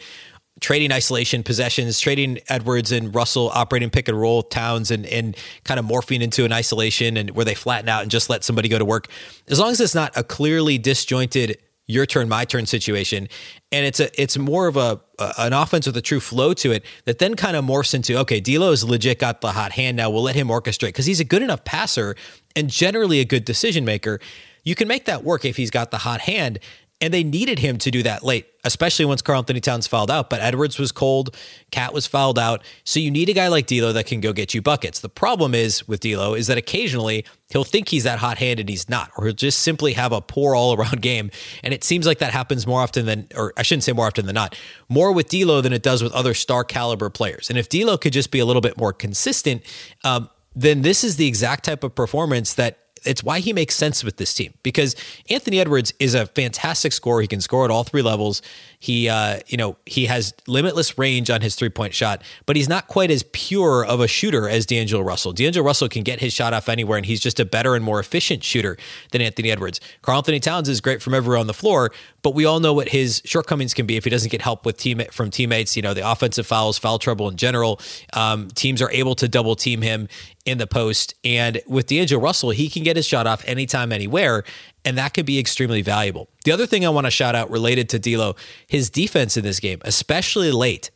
trading 0.60 0.92
isolation 0.92 1.42
possessions, 1.42 2.00
trading 2.00 2.38
Edwards 2.48 2.92
and 2.92 3.14
Russell 3.14 3.50
operating 3.54 3.90
pick 3.90 4.08
and 4.08 4.18
roll 4.18 4.42
Towns 4.42 4.90
and, 4.90 5.06
and 5.06 5.36
kind 5.64 5.78
of 5.78 5.86
morphing 5.86 6.20
into 6.20 6.44
an 6.44 6.52
isolation 6.52 7.16
and 7.16 7.30
where 7.30 7.44
they 7.44 7.54
flatten 7.54 7.88
out 7.88 8.02
and 8.02 8.10
just 8.10 8.28
let 8.28 8.44
somebody 8.44 8.68
go 8.68 8.78
to 8.78 8.84
work. 8.84 9.08
As 9.48 9.58
long 9.60 9.70
as 9.70 9.80
it's 9.80 9.94
not 9.94 10.12
a 10.16 10.24
clearly 10.24 10.78
disjointed 10.78 11.58
your 11.88 12.04
turn, 12.04 12.28
my 12.28 12.44
turn 12.44 12.66
situation, 12.66 13.28
and 13.72 13.86
it's 13.86 13.98
a 13.98 14.20
it's 14.20 14.36
more 14.36 14.66
of 14.66 14.76
a, 14.76 15.00
a 15.18 15.32
an 15.38 15.54
offense 15.54 15.86
with 15.86 15.96
a 15.96 16.02
true 16.02 16.20
flow 16.20 16.52
to 16.52 16.70
it 16.70 16.84
that 17.06 17.18
then 17.18 17.34
kind 17.34 17.56
of 17.56 17.64
morphs 17.64 17.94
into 17.94 18.16
okay, 18.18 18.40
D'Lo 18.40 18.72
is 18.72 18.84
legit 18.84 19.18
got 19.18 19.40
the 19.40 19.52
hot 19.52 19.72
hand 19.72 19.96
now. 19.96 20.10
We'll 20.10 20.22
let 20.22 20.36
him 20.36 20.48
orchestrate 20.48 20.88
because 20.88 21.06
he's 21.06 21.20
a 21.20 21.24
good 21.24 21.42
enough 21.42 21.64
passer 21.64 22.14
and 22.54 22.68
generally 22.68 23.20
a 23.20 23.24
good 23.24 23.46
decision 23.46 23.86
maker. 23.86 24.20
You 24.64 24.74
can 24.74 24.86
make 24.86 25.06
that 25.06 25.24
work 25.24 25.46
if 25.46 25.56
he's 25.56 25.70
got 25.70 25.90
the 25.90 25.98
hot 25.98 26.20
hand, 26.20 26.58
and 27.00 27.14
they 27.14 27.22
needed 27.22 27.60
him 27.60 27.78
to 27.78 27.90
do 27.90 28.02
that 28.02 28.24
late, 28.24 28.46
especially 28.64 29.04
once 29.04 29.22
Karl-Anthony 29.22 29.60
Towns 29.60 29.86
fouled 29.86 30.10
out. 30.10 30.28
But 30.28 30.40
Edwards 30.40 30.78
was 30.78 30.90
cold, 30.90 31.36
KAT 31.70 31.92
was 31.94 32.06
fouled 32.06 32.38
out. 32.38 32.64
So 32.82 32.98
you 32.98 33.10
need 33.10 33.28
a 33.28 33.32
guy 33.32 33.48
like 33.48 33.66
D'Lo 33.66 33.92
that 33.92 34.06
can 34.06 34.20
go 34.20 34.32
get 34.32 34.52
you 34.52 34.60
buckets. 34.60 34.98
The 34.98 35.08
problem 35.08 35.54
is 35.54 35.86
with 35.86 36.00
D'Lo 36.00 36.34
is 36.34 36.48
that 36.48 36.58
occasionally 36.58 37.24
he'll 37.50 37.64
think 37.64 37.88
he's 37.88 38.02
that 38.02 38.18
hot 38.18 38.38
hand 38.38 38.58
and 38.58 38.68
he's 38.68 38.88
not, 38.88 39.12
or 39.16 39.26
he'll 39.26 39.34
just 39.34 39.60
simply 39.60 39.92
have 39.92 40.12
a 40.12 40.20
poor 40.20 40.56
all 40.56 40.74
around 40.74 41.00
game. 41.02 41.30
And 41.62 41.72
it 41.72 41.84
seems 41.84 42.04
like 42.04 42.18
that 42.18 42.32
happens 42.32 42.66
more 42.66 42.80
often 42.80 43.06
than, 43.06 43.28
or 43.36 43.52
I 43.56 43.62
shouldn't 43.62 43.84
say 43.84 43.92
more 43.92 44.06
often 44.06 44.26
than 44.26 44.34
not, 44.34 44.58
more 44.88 45.12
with 45.12 45.28
D'Lo 45.28 45.60
than 45.60 45.72
it 45.72 45.82
does 45.82 46.02
with 46.02 46.12
other 46.12 46.34
star 46.34 46.64
caliber 46.64 47.10
players. 47.10 47.48
And 47.48 47.58
if 47.58 47.68
D'Lo 47.68 47.96
could 47.96 48.12
just 48.12 48.32
be 48.32 48.40
a 48.40 48.44
little 48.44 48.62
bit 48.62 48.76
more 48.76 48.92
consistent, 48.92 49.62
um, 50.02 50.28
then 50.56 50.82
this 50.82 51.04
is 51.04 51.16
the 51.16 51.28
exact 51.28 51.64
type 51.64 51.84
of 51.84 51.94
performance 51.94 52.54
that 52.54 52.87
it's 53.04 53.22
why 53.22 53.40
he 53.40 53.52
makes 53.52 53.74
sense 53.74 54.04
with 54.04 54.16
this 54.16 54.34
team 54.34 54.54
because 54.62 54.96
Anthony 55.30 55.60
Edwards 55.60 55.92
is 55.98 56.14
a 56.14 56.26
fantastic 56.26 56.92
scorer. 56.92 57.20
He 57.22 57.28
can 57.28 57.40
score 57.40 57.64
at 57.64 57.70
all 57.70 57.84
three 57.84 58.02
levels. 58.02 58.42
He, 58.80 59.08
uh, 59.08 59.40
you 59.48 59.56
know, 59.56 59.76
he 59.86 60.06
has 60.06 60.32
limitless 60.46 60.96
range 60.98 61.30
on 61.30 61.40
his 61.40 61.56
three 61.56 61.68
point 61.68 61.94
shot, 61.94 62.22
but 62.46 62.54
he's 62.54 62.68
not 62.68 62.86
quite 62.86 63.10
as 63.10 63.24
pure 63.32 63.84
of 63.84 64.00
a 64.00 64.06
shooter 64.06 64.48
as 64.48 64.66
D'Angelo 64.66 65.02
Russell. 65.02 65.32
D'Angelo 65.32 65.66
Russell 65.66 65.88
can 65.88 66.04
get 66.04 66.20
his 66.20 66.32
shot 66.32 66.52
off 66.52 66.68
anywhere, 66.68 66.96
and 66.96 67.04
he's 67.04 67.20
just 67.20 67.40
a 67.40 67.44
better 67.44 67.74
and 67.74 67.84
more 67.84 67.98
efficient 67.98 68.44
shooter 68.44 68.76
than 69.10 69.20
Anthony 69.20 69.50
Edwards. 69.50 69.80
Karl-Anthony 70.02 70.38
Towns 70.38 70.68
is 70.68 70.80
great 70.80 71.02
from 71.02 71.12
everywhere 71.12 71.38
on 71.38 71.48
the 71.48 71.54
floor, 71.54 71.90
but 72.22 72.34
we 72.34 72.44
all 72.44 72.60
know 72.60 72.72
what 72.72 72.90
his 72.90 73.20
shortcomings 73.24 73.74
can 73.74 73.86
be 73.86 73.96
if 73.96 74.04
he 74.04 74.10
doesn't 74.10 74.30
get 74.30 74.42
help 74.42 74.64
with 74.64 74.76
team 74.76 75.02
from 75.10 75.30
teammates. 75.30 75.74
You 75.74 75.82
know, 75.82 75.94
the 75.94 76.08
offensive 76.08 76.46
fouls, 76.46 76.78
foul 76.78 77.00
trouble 77.00 77.28
in 77.28 77.36
general. 77.36 77.80
Um, 78.12 78.48
teams 78.48 78.80
are 78.80 78.90
able 78.92 79.16
to 79.16 79.26
double 79.28 79.56
team 79.56 79.82
him 79.82 80.08
in 80.46 80.58
the 80.58 80.66
post, 80.66 81.14
and 81.24 81.60
with 81.66 81.88
D'Angelo 81.88 82.22
Russell, 82.22 82.50
he 82.50 82.70
can 82.70 82.82
get 82.82 82.96
his 82.96 83.04
shot 83.04 83.26
off 83.26 83.44
anytime, 83.44 83.92
anywhere 83.92 84.44
and 84.88 84.96
that 84.96 85.12
could 85.12 85.26
be 85.26 85.38
extremely 85.38 85.82
valuable. 85.82 86.30
The 86.46 86.52
other 86.52 86.64
thing 86.64 86.86
I 86.86 86.88
want 86.88 87.06
to 87.06 87.10
shout 87.10 87.34
out 87.34 87.50
related 87.50 87.90
to 87.90 87.98
D'Lo, 87.98 88.36
his 88.66 88.88
defense 88.88 89.36
in 89.36 89.44
this 89.44 89.60
game, 89.60 89.80
especially 89.84 90.50
late. 90.50 90.90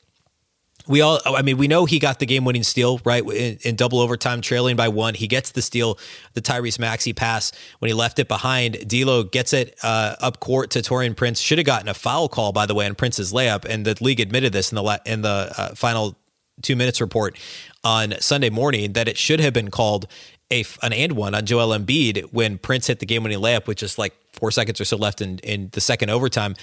We 0.88 1.02
all, 1.02 1.20
I 1.26 1.42
mean, 1.42 1.58
we 1.58 1.68
know 1.68 1.84
he 1.84 1.98
got 1.98 2.18
the 2.18 2.24
game-winning 2.24 2.62
steal 2.62 3.00
right 3.04 3.22
in, 3.22 3.58
in, 3.60 3.76
double 3.76 4.00
overtime, 4.00 4.40
trailing 4.40 4.76
by 4.76 4.88
one. 4.88 5.12
He 5.12 5.28
gets 5.28 5.52
the 5.52 5.60
steal, 5.60 5.98
the 6.32 6.40
Tyrese 6.40 6.78
Maxey 6.78 7.12
pass 7.12 7.52
when 7.80 7.90
he 7.90 7.94
left 7.94 8.18
it 8.18 8.28
behind. 8.28 8.88
D'Lo 8.88 9.24
gets 9.24 9.52
it 9.52 9.78
uh, 9.82 10.16
up 10.20 10.40
court 10.40 10.70
to 10.70 10.78
Taurean 10.80 11.14
Prince. 11.14 11.38
Should 11.38 11.58
have 11.58 11.66
gotten 11.66 11.88
a 11.88 11.94
foul 11.94 12.30
call, 12.30 12.52
by 12.52 12.64
the 12.64 12.74
way, 12.74 12.86
on 12.86 12.94
Prince's 12.94 13.32
layup, 13.32 13.66
and 13.66 13.84
the 13.84 13.94
league 14.00 14.20
admitted 14.20 14.54
this 14.54 14.72
in 14.72 14.76
the 14.76 15.00
in 15.04 15.20
the 15.20 15.52
uh, 15.56 15.74
final 15.74 16.16
two 16.62 16.76
minutes 16.76 17.00
report 17.00 17.38
on 17.84 18.14
Sunday 18.20 18.50
morning 18.50 18.92
that 18.92 19.08
it 19.08 19.18
should 19.18 19.40
have 19.40 19.52
been 19.52 19.70
called 19.70 20.06
a 20.52 20.64
an 20.82 20.92
and 20.92 21.12
one 21.12 21.34
on 21.34 21.46
Joel 21.46 21.76
Embiid 21.76 22.32
when 22.32 22.58
Prince 22.58 22.86
hit 22.86 23.00
the 23.00 23.06
game 23.06 23.22
winning 23.22 23.38
layup 23.38 23.66
with 23.66 23.78
just 23.78 23.98
like 23.98 24.14
four 24.32 24.50
seconds 24.50 24.80
or 24.80 24.84
so 24.84 24.96
left 24.96 25.20
in, 25.20 25.38
in 25.38 25.70
the 25.72 25.80
second 25.80 26.10
overtime. 26.10 26.54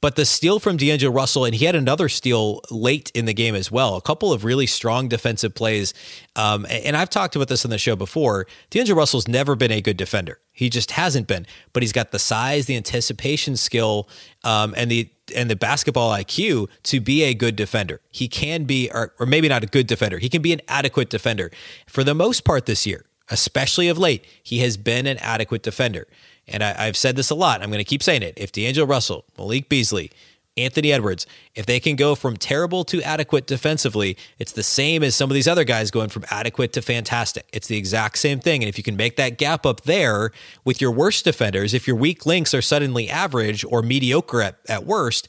But 0.00 0.16
the 0.16 0.26
steal 0.26 0.60
from 0.60 0.76
D'Angelo 0.76 1.10
Russell, 1.10 1.46
and 1.46 1.54
he 1.54 1.64
had 1.64 1.74
another 1.74 2.10
steal 2.10 2.60
late 2.70 3.10
in 3.14 3.24
the 3.24 3.32
game 3.32 3.54
as 3.54 3.72
well. 3.72 3.96
A 3.96 4.02
couple 4.02 4.34
of 4.34 4.44
really 4.44 4.66
strong 4.66 5.08
defensive 5.08 5.54
plays. 5.54 5.94
Um, 6.36 6.66
and 6.68 6.94
I've 6.94 7.08
talked 7.08 7.36
about 7.36 7.48
this 7.48 7.64
on 7.64 7.70
the 7.70 7.78
show 7.78 7.96
before. 7.96 8.46
D'Angelo 8.68 8.98
Russell's 8.98 9.26
never 9.26 9.56
been 9.56 9.70
a 9.70 9.80
good 9.80 9.96
defender. 9.96 10.40
He 10.52 10.68
just 10.68 10.90
hasn't 10.90 11.26
been. 11.26 11.46
But 11.72 11.82
he's 11.82 11.92
got 11.92 12.12
the 12.12 12.18
size, 12.18 12.66
the 12.66 12.76
anticipation 12.76 13.56
skill, 13.56 14.06
um, 14.42 14.74
and 14.76 14.90
the 14.90 15.08
and 15.34 15.48
the 15.48 15.56
basketball 15.56 16.10
IQ 16.10 16.68
to 16.82 17.00
be 17.00 17.22
a 17.22 17.32
good 17.32 17.56
defender. 17.56 18.02
He 18.10 18.28
can 18.28 18.64
be, 18.64 18.90
or, 18.92 19.14
or 19.18 19.24
maybe 19.24 19.48
not 19.48 19.64
a 19.64 19.66
good 19.66 19.86
defender. 19.86 20.18
He 20.18 20.28
can 20.28 20.42
be 20.42 20.52
an 20.52 20.60
adequate 20.68 21.08
defender 21.08 21.50
for 21.86 22.04
the 22.04 22.14
most 22.14 22.44
part 22.44 22.66
this 22.66 22.86
year 22.86 23.06
especially 23.30 23.88
of 23.88 23.98
late, 23.98 24.24
he 24.42 24.58
has 24.58 24.76
been 24.76 25.06
an 25.06 25.18
adequate 25.18 25.62
defender. 25.62 26.06
And 26.46 26.62
I, 26.62 26.84
have 26.84 26.96
said 26.96 27.16
this 27.16 27.30
a 27.30 27.34
lot. 27.34 27.62
I'm 27.62 27.70
going 27.70 27.78
to 27.78 27.84
keep 27.84 28.02
saying 28.02 28.22
it. 28.22 28.34
If 28.36 28.52
D'Angelo 28.52 28.86
Russell, 28.86 29.24
Malik 29.38 29.68
Beasley, 29.68 30.10
Anthony 30.56 30.92
Edwards, 30.92 31.26
if 31.54 31.66
they 31.66 31.80
can 31.80 31.96
go 31.96 32.14
from 32.14 32.36
terrible 32.36 32.84
to 32.84 33.02
adequate 33.02 33.46
defensively, 33.46 34.16
it's 34.38 34.52
the 34.52 34.62
same 34.62 35.02
as 35.02 35.16
some 35.16 35.30
of 35.30 35.34
these 35.34 35.48
other 35.48 35.64
guys 35.64 35.90
going 35.90 36.10
from 36.10 36.24
adequate 36.30 36.72
to 36.74 36.82
fantastic. 36.82 37.48
It's 37.52 37.66
the 37.66 37.76
exact 37.76 38.18
same 38.18 38.38
thing. 38.38 38.62
And 38.62 38.68
if 38.68 38.78
you 38.78 38.84
can 38.84 38.96
make 38.96 39.16
that 39.16 39.36
gap 39.36 39.66
up 39.66 39.80
there 39.82 40.30
with 40.64 40.80
your 40.80 40.92
worst 40.92 41.24
defenders, 41.24 41.74
if 41.74 41.88
your 41.88 41.96
weak 41.96 42.24
links 42.24 42.54
are 42.54 42.62
suddenly 42.62 43.08
average 43.08 43.64
or 43.64 43.82
mediocre 43.82 44.42
at, 44.42 44.58
at 44.68 44.84
worst, 44.84 45.28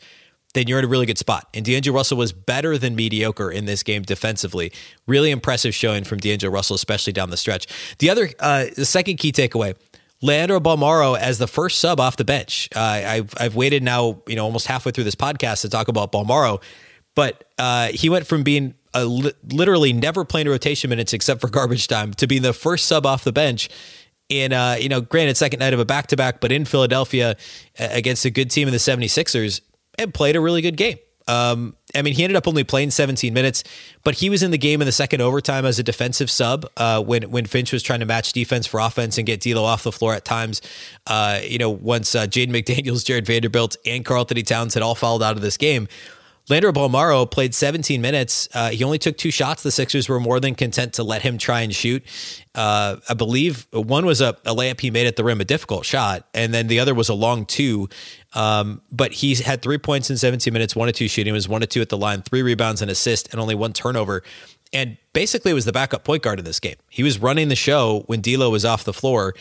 then 0.56 0.68
you're 0.68 0.80
in 0.80 0.86
a 0.86 0.88
really 0.88 1.06
good 1.06 1.18
spot. 1.18 1.48
And 1.54 1.64
D'Angelo 1.64 1.96
Russell 1.96 2.18
was 2.18 2.34
better 2.34 2.78
than 2.78 2.96
mediocre 2.96 3.52
in 3.52 3.66
this 3.66 3.84
game 3.84 4.02
defensively. 4.02 4.72
Really 5.06 5.30
impressive 5.30 5.76
showing 5.76 6.04
from 6.04 6.18
D'Angelo 6.18 6.52
Russell, 6.52 6.76
especially 6.76 7.14
down 7.14 7.30
the 7.30 7.38
stretch. 7.38 7.68
The 8.00 8.10
other, 8.10 8.30
uh, 8.40 8.66
the 8.76 8.86
second 8.86 9.18
key 9.18 9.32
takeaway. 9.32 9.76
Leandro 10.22 10.60
Bolmaro 10.60 11.18
as 11.20 11.38
the 11.38 11.48
first 11.48 11.80
sub 11.80 12.00
off 12.00 12.16
the 12.16 12.24
bench. 12.24 12.70
Uh, 12.76 12.80
I've 12.80 13.34
I've 13.38 13.56
waited 13.56 13.84
now, 13.84 14.22
you 14.28 14.36
know, 14.36 14.46
almost 14.46 14.66
halfway 14.66 14.92
through 14.92 15.04
this 15.04 15.14
podcast 15.14 15.62
to 15.62 15.70
talk 15.70 15.90
about 15.90 16.12
Bolmaro, 16.12 16.64
but 17.16 17.44
uh, 17.60 17.90
he 17.90 18.10
went 18.10 18.26
from 18.26 18.42
being 18.42 18.74
li- 18.96 19.34
literally 19.52 19.92
never 19.92 20.24
playing 20.24 20.48
rotation 20.48 20.90
minutes 20.90 21.14
except 21.14 21.42
for 21.42 21.50
garbage 21.60 21.88
time 21.88 22.14
to 22.16 22.28
being 22.28 22.42
the 22.42 22.54
first 22.54 22.88
sub 22.88 23.06
off 23.06 23.26
the 23.26 23.34
bench 23.34 23.70
in 24.30 24.54
uh, 24.54 24.78
you 24.80 24.90
know, 24.90 25.02
granted 25.02 25.38
second 25.38 25.60
night 25.60 25.74
of 25.74 25.80
a 25.80 25.86
back 25.86 26.08
to 26.08 26.18
back, 26.18 26.40
but 26.40 26.52
in 26.52 26.66
Philadelphia 26.66 27.36
against 27.78 28.26
a 28.26 28.32
good 28.32 28.50
team 28.50 28.68
in 28.68 28.72
the 28.72 28.80
76ers 28.80 29.62
and 29.98 30.14
played 30.14 30.36
a 30.36 30.42
really 30.42 30.62
good 30.62 30.78
game. 30.78 30.98
Um, 31.28 31.76
I 31.96 32.04
mean, 32.04 32.14
he 32.14 32.24
ended 32.24 32.36
up 32.36 32.48
only 32.48 32.64
playing 32.64 32.92
17 32.92 33.34
minutes, 33.34 33.64
but 34.04 34.16
he 34.16 34.30
was 34.30 34.44
in 34.44 34.52
the 34.52 34.58
game 34.58 34.82
in 34.82 34.86
the 34.86 34.92
second 34.92 35.22
overtime 35.22 35.66
as 35.66 35.80
a 35.80 35.84
defensive 35.84 36.30
sub 36.30 36.68
uh, 36.78 37.02
when 37.02 37.24
when 37.32 37.46
Finch 37.46 37.72
was 37.72 37.82
trying 37.82 38.02
to 38.02 38.06
match 38.06 38.32
defense 38.34 38.68
for 38.68 38.80
offense 38.80 39.18
and 39.18 39.26
get 39.26 39.42
D'Lo 39.42 39.64
off 39.64 39.84
the 39.84 39.92
floor 39.92 40.14
at 40.14 40.24
times. 40.24 40.62
Uh, 41.08 41.40
you 41.44 41.58
know, 41.58 41.70
once 41.70 42.14
uh, 42.14 42.28
Jaden 42.28 42.50
McDaniels, 42.50 43.04
Jarred 43.06 43.26
Vanderbilt, 43.26 43.76
and 43.86 44.06
Karl-Anthony 44.06 44.44
Towns 44.44 44.76
had 44.76 44.84
all 44.84 44.94
fouled 44.94 45.24
out 45.24 45.36
of 45.36 45.42
this 45.42 45.58
game. 45.58 45.88
Leandro 46.48 46.72
Bolmaro 46.72 47.30
played 47.30 47.56
17 47.56 48.02
minutes. 48.02 48.48
Uh, 48.54 48.70
he 48.70 48.84
only 48.84 49.00
took 49.00 49.18
two 49.18 49.32
shots. 49.32 49.64
The 49.64 49.72
Sixers 49.72 50.08
were 50.08 50.20
more 50.20 50.40
than 50.40 50.54
content 50.54 50.94
to 50.94 51.04
let 51.04 51.24
him 51.24 51.38
try 51.38 51.62
and 51.62 51.74
shoot. 51.74 52.04
Uh, 52.54 52.98
I 53.10 53.16
believe 53.16 53.68
one 53.72 54.06
was 54.06 54.22
a, 54.22 54.30
a, 54.46 54.54
layup 54.54 54.80
he 54.80 54.92
made 54.92 55.08
at 55.08 55.16
the 55.16 55.24
rim, 55.24 55.42
a 55.42 55.46
difficult 55.46 55.86
shot, 55.86 56.28
and 56.34 56.54
then 56.54 56.68
the 56.68 56.80
other 56.80 56.94
was 56.94 57.10
a 57.10 57.16
long 57.16 57.46
two. 57.46 57.90
Um, 58.34 58.82
but 58.92 59.12
he 59.12 59.34
had 59.36 59.62
three 59.64 59.80
points 59.80 60.10
in 60.10 60.18
17 60.18 60.54
minutes, 60.54 60.76
one 60.76 60.88
to 60.88 60.94
two 60.94 61.08
shooting, 61.08 61.34
was 61.34 61.50
one 61.50 61.62
to 61.62 61.68
two 61.68 61.82
at 61.82 61.90
the 61.90 61.98
line, 61.98 62.22
three 62.22 62.44
rebounds 62.44 62.82
and 62.82 62.92
assist, 62.92 63.32
and 63.32 63.42
only 63.42 63.56
one 63.56 63.74
turnover. 63.74 64.22
And 64.72 64.98
basically 65.14 65.54
was 65.54 65.66
the 65.66 65.72
backup 65.72 66.04
point 66.04 66.22
guard 66.22 66.38
in 66.38 66.46
this 66.46 66.60
game. 66.60 66.76
He 66.90 67.02
was 67.02 67.18
running 67.18 67.48
the 67.48 67.56
show 67.56 68.04
when 68.06 68.22
D'Lo 68.22 68.52
was 68.52 68.66
off 68.66 68.84
the 68.84 68.94
floor 68.94 69.34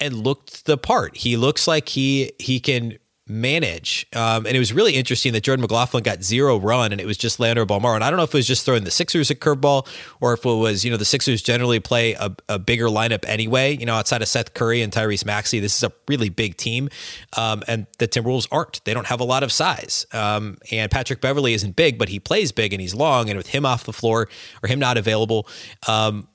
and 0.00 0.24
looked 0.24 0.66
the 0.66 0.76
part. 0.76 1.16
He 1.16 1.36
looks 1.36 1.66
like 1.66 1.88
he 1.88 2.32
he 2.38 2.60
can 2.60 2.98
manage. 3.26 4.06
Um, 4.14 4.44
and 4.44 4.54
it 4.54 4.58
was 4.58 4.72
really 4.72 4.94
interesting 4.94 5.32
that 5.32 5.42
Jordan 5.42 5.62
McLaughlin 5.62 6.02
got 6.02 6.22
zero 6.22 6.58
run 6.58 6.92
and 6.92 7.00
it 7.00 7.06
was 7.06 7.16
just 7.16 7.40
Leandro 7.40 7.64
Bolmaro. 7.64 7.94
And 7.94 8.04
I 8.04 8.10
don't 8.10 8.18
know 8.18 8.24
if 8.24 8.34
it 8.34 8.38
was 8.38 8.46
just 8.46 8.66
throwing 8.66 8.84
the 8.84 8.90
Sixers 8.90 9.30
a 9.30 9.34
curveball 9.34 9.86
or 10.20 10.34
if 10.34 10.44
it 10.44 10.54
was, 10.54 10.84
you 10.84 10.90
know, 10.90 10.98
the 10.98 11.06
Sixers 11.06 11.40
generally 11.40 11.80
play 11.80 12.12
a, 12.12 12.34
a, 12.48 12.58
bigger 12.58 12.86
lineup 12.86 13.24
anyway, 13.26 13.76
you 13.76 13.86
know, 13.86 13.94
outside 13.94 14.20
of 14.20 14.28
Seth 14.28 14.52
Curry 14.52 14.82
and 14.82 14.92
Tyrese 14.92 15.24
Maxey. 15.24 15.58
This 15.58 15.76
is 15.76 15.82
a 15.82 15.92
really 16.06 16.28
big 16.28 16.56
team. 16.56 16.90
Um, 17.36 17.62
and 17.66 17.86
the 17.98 18.08
Timberwolves 18.08 18.46
aren't. 18.52 18.84
They 18.84 18.92
don't 18.92 19.06
have 19.06 19.20
a 19.20 19.24
lot 19.24 19.42
of 19.42 19.50
size. 19.50 20.06
Um, 20.12 20.58
and 20.70 20.90
Patrick 20.90 21.22
Beverley 21.22 21.54
isn't 21.54 21.76
big, 21.76 21.98
but 21.98 22.10
he 22.10 22.20
plays 22.20 22.52
big 22.52 22.74
and 22.74 22.80
he's 22.80 22.94
long. 22.94 23.30
And 23.30 23.38
with 23.38 23.48
him 23.48 23.64
off 23.64 23.84
the 23.84 23.92
floor 23.92 24.28
or 24.62 24.68
him 24.68 24.78
not 24.78 24.98
available, 24.98 25.48
um, 25.88 26.28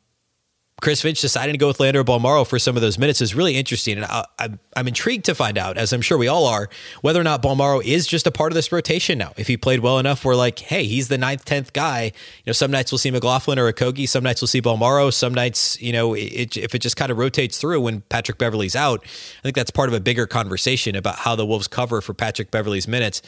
Chris 0.81 1.01
Finch 1.01 1.19
deciding 1.19 1.53
to 1.53 1.57
go 1.57 1.67
with 1.67 1.79
Leandro 1.79 2.03
Bolmaro 2.03 2.47
for 2.47 2.57
some 2.57 2.75
of 2.75 2.81
those 2.81 2.97
minutes 2.97 3.21
is 3.21 3.35
really 3.35 3.55
interesting. 3.55 3.97
And 3.97 4.05
I, 4.05 4.25
am 4.39 4.59
I'm 4.75 4.87
intrigued 4.87 5.25
to 5.25 5.35
find 5.35 5.57
out, 5.57 5.77
as 5.77 5.91
I'm 5.91 6.01
sure 6.01 6.17
we 6.17 6.27
all 6.27 6.45
are, 6.45 6.69
whether 7.01 7.19
or 7.19 7.23
not 7.23 7.41
Bolmaro 7.43 7.83
is 7.83 8.07
just 8.07 8.25
a 8.27 8.31
part 8.31 8.51
of 8.51 8.55
this 8.55 8.71
rotation 8.71 9.17
now. 9.17 9.33
If 9.37 9.47
he 9.47 9.57
played 9.57 9.81
well 9.81 9.99
enough, 9.99 10.23
we're 10.23 10.35
like, 10.35 10.59
hey, 10.59 10.85
he's 10.85 11.07
the 11.09 11.17
ninth, 11.17 11.45
10th 11.45 11.73
guy. 11.73 12.03
You 12.03 12.11
know, 12.47 12.53
some 12.53 12.71
nights 12.71 12.91
we'll 12.91 12.99
see 12.99 13.11
McLaughlin 13.11 13.59
or 13.59 13.71
Okogie. 13.71 14.07
Some 14.07 14.23
nights 14.23 14.41
we'll 14.41 14.47
see 14.47 14.61
Bolmaro. 14.61 15.13
Some 15.13 15.33
nights, 15.33 15.81
you 15.81 15.91
know, 15.91 16.13
it, 16.13 16.55
if 16.55 16.73
it 16.73 16.79
just 16.79 16.95
kind 16.95 17.11
of 17.11 17.17
rotates 17.17 17.57
through 17.57 17.81
when 17.81 18.01
Patrick 18.01 18.37
Beverley's 18.37 18.75
out, 18.75 19.03
I 19.03 19.41
think 19.43 19.55
that's 19.55 19.71
part 19.71 19.89
of 19.89 19.95
a 19.95 19.99
bigger 19.99 20.27
conversation 20.27 20.95
about 20.95 21.15
how 21.17 21.35
the 21.35 21.45
Wolves 21.45 21.67
cover 21.67 22.01
for 22.01 22.13
Patrick 22.13 22.51
Beverley's 22.51 22.87
minutes. 22.87 23.21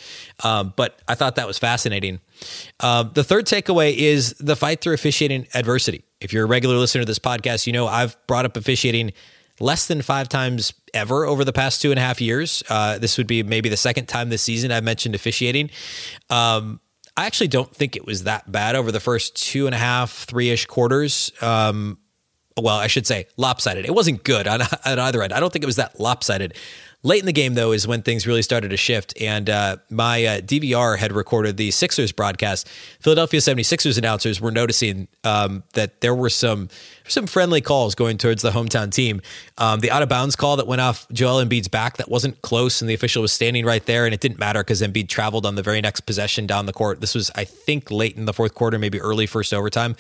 Um, 0.44 0.74
but 0.76 1.00
I 1.08 1.16
thought 1.16 1.36
that 1.36 1.48
was 1.48 1.58
fascinating. 1.58 2.20
Um, 2.80 3.12
the 3.14 3.24
third 3.24 3.46
takeaway 3.46 3.96
is 3.96 4.34
the 4.40 4.56
fight 4.56 4.82
through 4.82 4.94
officiating 4.94 5.48
adversity. 5.54 6.04
If 6.22 6.32
you're 6.32 6.44
a 6.44 6.48
regular 6.48 6.78
listener 6.78 7.02
to 7.02 7.06
this 7.06 7.20
podcast, 7.20 7.68
you 7.68 7.74
know 7.74 7.88
I've 7.88 8.16
brought 8.28 8.46
up 8.46 8.56
officiating 8.56 9.12
less 9.60 9.88
than 9.88 10.02
five 10.02 10.30
times 10.30 10.74
ever 10.94 11.26
over 11.26 11.44
the 11.44 11.54
past 11.54 11.82
two 11.82 11.92
and 11.92 12.00
a 12.00 12.02
half 12.02 12.22
years. 12.22 12.64
Uh, 12.70 12.98
this 12.98 13.18
would 13.18 13.28
be 13.28 13.44
maybe 13.44 13.70
the 13.70 13.78
second 13.78 14.08
time 14.08 14.30
this 14.30 14.42
season 14.42 14.72
I've 14.72 14.84
mentioned 14.84 15.16
officiating. 15.16 15.70
Um, 16.30 16.80
I 17.18 17.26
actually 17.26 17.50
don't 17.50 17.74
think 17.76 17.96
it 17.96 18.06
was 18.06 18.24
that 18.24 18.52
bad 18.52 18.76
over 18.76 18.92
the 18.92 19.00
first 19.00 19.36
two 19.36 19.66
and 19.66 19.76
a 19.76 19.78
half, 19.78 20.12
three 20.12 20.50
ish 20.50 20.66
quarters. 20.66 21.32
Um, 21.42 21.98
well, 22.60 22.78
I 22.78 22.88
should 22.88 23.08
say 23.08 23.28
lopsided. 23.38 23.86
It 23.86 23.94
wasn't 23.94 24.24
good 24.24 24.48
on, 24.48 24.62
on 24.86 25.00
either 25.00 25.22
end. 25.22 25.34
I 25.34 25.40
don't 25.40 25.52
think 25.52 25.64
it 25.64 25.68
was 25.68 25.76
that 25.78 26.00
lopsided. 26.00 26.56
Late 27.04 27.20
in 27.20 27.26
the 27.26 27.34
game, 27.34 27.56
though, 27.56 27.72
is 27.72 27.88
when 27.88 28.04
things 28.04 28.28
really 28.28 28.44
started 28.44 28.70
to 28.70 28.78
shift. 28.78 29.20
And 29.20 29.50
uh, 29.50 29.78
my 29.90 30.24
uh, 30.24 30.42
DVR 30.42 31.00
had 31.00 31.12
recorded 31.12 31.58
the 31.58 31.72
Sixers 31.72 32.12
broadcast. 32.12 32.70
Philadelphia 33.00 33.40
76ers 33.40 33.98
announcers 33.98 34.40
were 34.40 34.52
noticing 34.52 35.08
um, 35.24 35.64
that 35.74 36.02
there 36.02 36.14
were 36.14 36.30
some 36.30 36.70
some 37.08 37.28
friendly 37.28 37.60
calls 37.60 37.94
going 37.96 38.18
towards 38.18 38.42
the 38.42 38.52
hometown 38.52 38.92
team. 38.92 39.22
Um, 39.58 39.80
the 39.80 39.92
out 39.92 40.02
of 40.02 40.10
bounds 40.10 40.36
call 40.36 40.58
that 40.58 40.68
went 40.68 40.82
off 40.82 41.08
Joel 41.12 41.44
Embiid's 41.44 41.68
back 41.68 41.98
that 41.98 42.10
wasn't 42.10 42.42
close, 42.42 42.82
and 42.82 42.90
the 42.90 42.94
official 42.94 43.22
was 43.22 43.34
standing 43.34 43.66
right 43.66 43.86
there, 43.86 44.06
and 44.06 44.14
it 44.14 44.22
didn't 44.22 44.40
matter 44.40 44.62
because 44.62 44.82
Embiid 44.82 45.10
traveled 45.10 45.46
on 45.46 45.56
the 45.56 45.64
very 45.64 45.82
next 45.82 46.02
possession 46.02 46.48
down 46.48 46.68
the 46.68 46.74
court. 46.74 47.02
This 47.02 47.14
was, 47.14 47.30
I 47.36 47.44
think, 47.44 47.92
late 47.92 48.16
in 48.16 48.26
the 48.26 48.34
fourth 48.34 48.56
quarter, 48.56 48.80
maybe 48.80 49.02
early 49.02 49.26
first 49.26 49.54
overtime. 49.54 49.96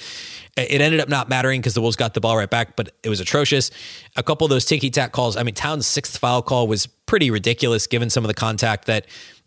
It 0.55 0.81
ended 0.81 0.99
up 0.99 1.09
not 1.09 1.29
mattering 1.29 1.61
because 1.61 1.73
the 1.73 1.81
Wolves 1.81 1.95
got 1.95 2.13
the 2.13 2.21
ball 2.21 2.37
right 2.37 2.49
back, 2.49 2.75
but 2.75 2.93
it 3.03 3.09
was 3.09 3.19
atrocious. 3.19 3.71
A 4.15 4.23
couple 4.23 4.45
of 4.45 4.49
those 4.49 4.65
ticky 4.65 4.89
tack 4.89 5.11
calls. 5.11 5.37
I 5.37 5.43
mean, 5.43 5.55
Towns' 5.55 5.87
sixth 5.87 6.17
foul 6.17 6.41
call 6.41 6.67
was 6.67 6.87
pretty 7.05 7.31
ridiculous 7.31 7.87
given 7.87 8.09
some 8.09 8.23
of 8.23 8.27
the 8.27 8.33
contact 8.33 8.85
that 8.85 9.05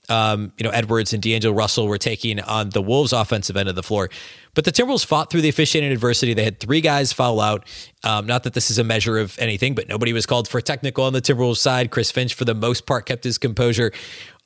um, 0.09 0.53
you 0.59 0.65
know 0.65 0.71
Edwards 0.71 1.13
and 1.13 1.23
D'Angelo 1.23 1.55
Russell 1.55 1.89
were 1.89 1.99
taking 1.99 2.41
on 2.41 2.71
the 2.71 2.83
Wolves' 2.83 3.13
offensive 3.13 3.57
end 3.57 3.69
of 3.69 3.75
the 3.75 3.83
floor. 3.83 4.11
But 4.55 4.65
the 4.65 4.73
Timberwolves 4.73 5.05
fought 5.05 5.31
through 5.31 5.41
the 5.41 5.49
officiating 5.49 5.91
adversity. 5.91 6.35
They 6.35 6.45
had 6.45 6.61
three 6.61 6.81
guys 6.81 7.13
foul 7.13 7.41
out. 7.41 7.67
Um, 8.05 8.27
not 8.27 8.45
that 8.45 8.53
this 8.53 8.71
is 8.71 8.79
a 8.79 8.85
measure 8.85 9.19
of 9.19 9.39
anything, 9.39 9.75
but 9.75 9.89
nobody 9.89 10.13
was 10.13 10.27
called 10.27 10.47
for 10.47 10.61
technical 10.61 11.05
on 11.05 11.13
the 11.13 11.23
Timberwolves 11.23 11.57
side. 11.57 11.91
Chris 11.91 12.11
Finch, 12.11 12.35
for 12.35 12.45
the 12.45 12.55
most 12.55 12.87
part, 12.87 13.07
kept 13.07 13.25
his 13.25 13.39
composure. 13.39 13.93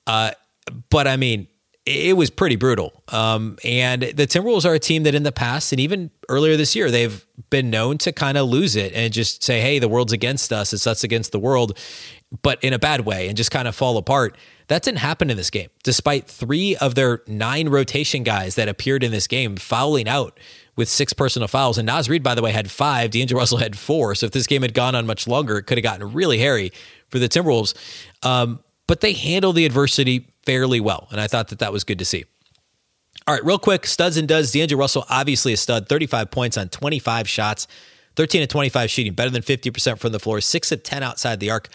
Uh, 0.06 0.30
but 0.90 1.06
I 1.06 1.16
mean, 1.16 1.48
it 1.88 2.16
was 2.16 2.30
pretty 2.30 2.56
brutal. 2.56 3.02
Um, 3.08 3.58
and 3.64 4.02
the 4.02 4.26
Timberwolves 4.26 4.64
are 4.64 4.74
a 4.74 4.78
team 4.78 5.04
that 5.04 5.14
in 5.14 5.22
the 5.22 5.32
past 5.32 5.72
and 5.72 5.80
even 5.80 6.10
earlier 6.28 6.56
this 6.56 6.76
year, 6.76 6.90
they've 6.90 7.24
been 7.50 7.70
known 7.70 7.98
to 7.98 8.12
kind 8.12 8.36
of 8.36 8.48
lose 8.48 8.76
it 8.76 8.92
and 8.92 9.12
just 9.12 9.42
say, 9.42 9.60
hey, 9.60 9.78
the 9.78 9.88
world's 9.88 10.12
against 10.12 10.52
us. 10.52 10.72
It's 10.72 10.86
us 10.86 11.04
against 11.04 11.32
the 11.32 11.38
world 11.38 11.78
but 12.42 12.62
in 12.62 12.72
a 12.72 12.78
bad 12.78 13.02
way 13.02 13.28
and 13.28 13.36
just 13.36 13.50
kind 13.50 13.66
of 13.66 13.74
fall 13.74 13.96
apart. 13.96 14.36
That 14.68 14.82
didn't 14.82 14.98
happen 14.98 15.30
in 15.30 15.36
this 15.36 15.50
game, 15.50 15.70
despite 15.82 16.26
three 16.26 16.76
of 16.76 16.94
their 16.94 17.22
nine 17.26 17.68
rotation 17.70 18.22
guys 18.22 18.56
that 18.56 18.68
appeared 18.68 19.02
in 19.02 19.10
this 19.10 19.26
game 19.26 19.56
fouling 19.56 20.08
out 20.08 20.38
with 20.76 20.88
six 20.88 21.12
personal 21.12 21.48
fouls. 21.48 21.78
And 21.78 21.86
Naz 21.86 22.08
Reid, 22.08 22.22
by 22.22 22.34
the 22.34 22.42
way, 22.42 22.52
had 22.52 22.70
five. 22.70 23.10
D'Angelo 23.10 23.40
Russell 23.40 23.58
had 23.58 23.78
four. 23.78 24.14
So 24.14 24.26
if 24.26 24.32
this 24.32 24.46
game 24.46 24.62
had 24.62 24.74
gone 24.74 24.94
on 24.94 25.06
much 25.06 25.26
longer, 25.26 25.58
it 25.58 25.62
could 25.64 25.78
have 25.78 25.82
gotten 25.82 26.12
really 26.12 26.38
hairy 26.38 26.72
for 27.08 27.18
the 27.18 27.28
Timberwolves. 27.28 27.74
Um, 28.22 28.60
but 28.88 29.00
they 29.00 29.12
handled 29.12 29.54
the 29.54 29.64
adversity 29.64 30.26
fairly 30.44 30.80
well. 30.80 31.06
And 31.12 31.20
I 31.20 31.28
thought 31.28 31.48
that 31.48 31.60
that 31.60 31.72
was 31.72 31.84
good 31.84 32.00
to 32.00 32.04
see. 32.04 32.24
All 33.28 33.34
right, 33.34 33.44
real 33.44 33.58
quick 33.58 33.86
studs 33.86 34.16
and 34.16 34.26
duds. 34.26 34.50
D'Angelo 34.50 34.80
Russell, 34.80 35.04
obviously 35.08 35.52
a 35.52 35.56
stud, 35.56 35.88
35 35.88 36.30
points 36.32 36.56
on 36.56 36.68
25 36.68 37.28
shots, 37.28 37.68
13 38.16 38.40
to 38.40 38.46
25 38.48 38.90
shooting, 38.90 39.12
better 39.12 39.30
than 39.30 39.42
50% 39.42 39.98
from 39.98 40.10
the 40.10 40.18
floor, 40.18 40.40
6 40.40 40.72
of 40.72 40.82
10 40.82 41.02
outside 41.04 41.38
the 41.38 41.50
arc 41.50 41.68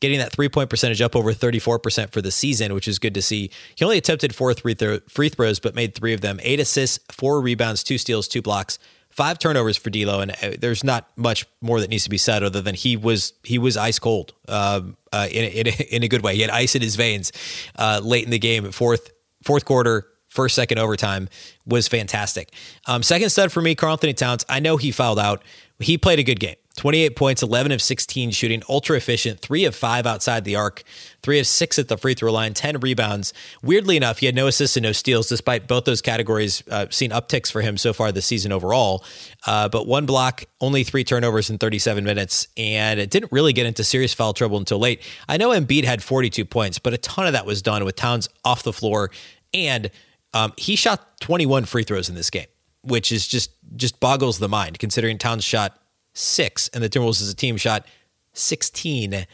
getting 0.00 0.18
that 0.18 0.32
three 0.32 0.48
point 0.48 0.70
percentage 0.70 1.00
up 1.00 1.16
over 1.16 1.32
34% 1.32 2.10
for 2.10 2.20
the 2.20 2.30
season, 2.30 2.74
which 2.74 2.88
is 2.88 2.98
good 2.98 3.14
to 3.14 3.22
see. 3.22 3.50
He 3.74 3.84
only 3.84 3.98
attempted 3.98 4.34
four 4.34 4.54
free 4.54 5.28
throws, 5.28 5.60
but 5.60 5.74
made 5.74 5.94
three 5.94 6.12
of 6.12 6.20
them 6.20 6.38
eight 6.42 6.60
assists, 6.60 6.98
four 7.10 7.40
rebounds, 7.40 7.82
two 7.82 7.98
steals, 7.98 8.28
two 8.28 8.42
blocks. 8.42 8.78
Five 9.16 9.38
turnovers 9.38 9.78
for 9.78 9.88
D'Lo, 9.88 10.20
and 10.20 10.32
uh, 10.32 10.56
there's 10.58 10.84
not 10.84 11.08
much 11.16 11.46
more 11.62 11.80
that 11.80 11.88
needs 11.88 12.04
to 12.04 12.10
be 12.10 12.18
said 12.18 12.42
other 12.42 12.60
than 12.60 12.74
he 12.74 12.96
was 12.98 13.32
he 13.42 13.56
was 13.58 13.76
ice 13.76 13.98
cold 13.98 14.34
um, 14.46 14.96
uh, 15.10 15.26
in, 15.30 15.44
in, 15.44 15.66
in 15.88 16.02
a 16.02 16.08
good 16.08 16.22
way. 16.22 16.34
He 16.34 16.42
had 16.42 16.50
ice 16.50 16.74
in 16.74 16.82
his 16.82 16.96
veins 16.96 17.32
uh, 17.76 18.00
late 18.04 18.24
in 18.24 18.30
the 18.30 18.38
game, 18.38 18.70
fourth 18.72 19.10
fourth 19.42 19.64
quarter, 19.64 20.06
first 20.28 20.54
second 20.54 20.78
overtime 20.78 21.28
was 21.66 21.88
fantastic. 21.88 22.52
Um, 22.86 23.02
second 23.02 23.30
stud 23.30 23.50
for 23.50 23.62
me, 23.62 23.74
Karl-Anthony 23.74 24.12
Towns. 24.12 24.44
I 24.48 24.60
know 24.60 24.76
he 24.76 24.92
fouled 24.92 25.18
out. 25.18 25.42
He 25.78 25.98
played 25.98 26.18
a 26.18 26.22
good 26.22 26.40
game. 26.40 26.56
28 26.76 27.16
points, 27.16 27.42
11 27.42 27.72
of 27.72 27.80
16 27.80 28.30
shooting, 28.32 28.62
ultra 28.68 28.98
efficient, 28.98 29.40
three 29.40 29.64
of 29.64 29.74
five 29.74 30.06
outside 30.06 30.44
the 30.44 30.56
arc, 30.56 30.82
three 31.22 31.40
of 31.40 31.46
six 31.46 31.78
at 31.78 31.88
the 31.88 31.96
free 31.96 32.12
throw 32.12 32.30
line, 32.30 32.52
10 32.52 32.80
rebounds. 32.80 33.32
Weirdly 33.62 33.96
enough, 33.96 34.18
he 34.18 34.26
had 34.26 34.34
no 34.34 34.46
assists 34.46 34.76
and 34.76 34.84
no 34.84 34.92
steals, 34.92 35.26
despite 35.26 35.66
both 35.66 35.84
those 35.84 36.02
categories 36.02 36.62
uh, 36.70 36.86
seen 36.90 37.10
upticks 37.10 37.50
for 37.50 37.62
him 37.62 37.78
so 37.78 37.94
far 37.94 38.12
this 38.12 38.26
season 38.26 38.52
overall. 38.52 39.04
Uh, 39.46 39.70
but 39.70 39.86
one 39.86 40.04
block, 40.04 40.44
only 40.60 40.84
three 40.84 41.02
turnovers 41.02 41.48
in 41.48 41.56
37 41.56 42.04
minutes, 42.04 42.46
and 42.58 43.00
it 43.00 43.08
didn't 43.08 43.32
really 43.32 43.54
get 43.54 43.64
into 43.64 43.82
serious 43.82 44.12
foul 44.12 44.34
trouble 44.34 44.58
until 44.58 44.78
late. 44.78 45.02
I 45.28 45.38
know 45.38 45.50
Embiid 45.50 45.84
had 45.84 46.02
42 46.02 46.44
points, 46.44 46.78
but 46.78 46.92
a 46.92 46.98
ton 46.98 47.26
of 47.26 47.32
that 47.32 47.46
was 47.46 47.62
done 47.62 47.86
with 47.86 47.96
Towns 47.96 48.28
off 48.44 48.62
the 48.62 48.72
floor, 48.72 49.10
and 49.54 49.90
um, 50.34 50.52
he 50.58 50.76
shot 50.76 51.18
21 51.20 51.64
free 51.64 51.84
throws 51.84 52.10
in 52.10 52.14
this 52.14 52.28
game, 52.28 52.46
which 52.86 53.12
is 53.12 53.26
just 53.26 53.50
just 53.76 54.00
boggles 54.00 54.38
the 54.38 54.48
mind 54.48 54.78
considering 54.78 55.18
Towns 55.18 55.44
shot 55.44 55.78
six, 56.16 56.68
and 56.68 56.82
the 56.82 56.88
Timberwolves 56.88 57.20
as 57.20 57.28
a 57.28 57.34
team 57.34 57.56
shot 57.56 57.86
16. 58.32 59.26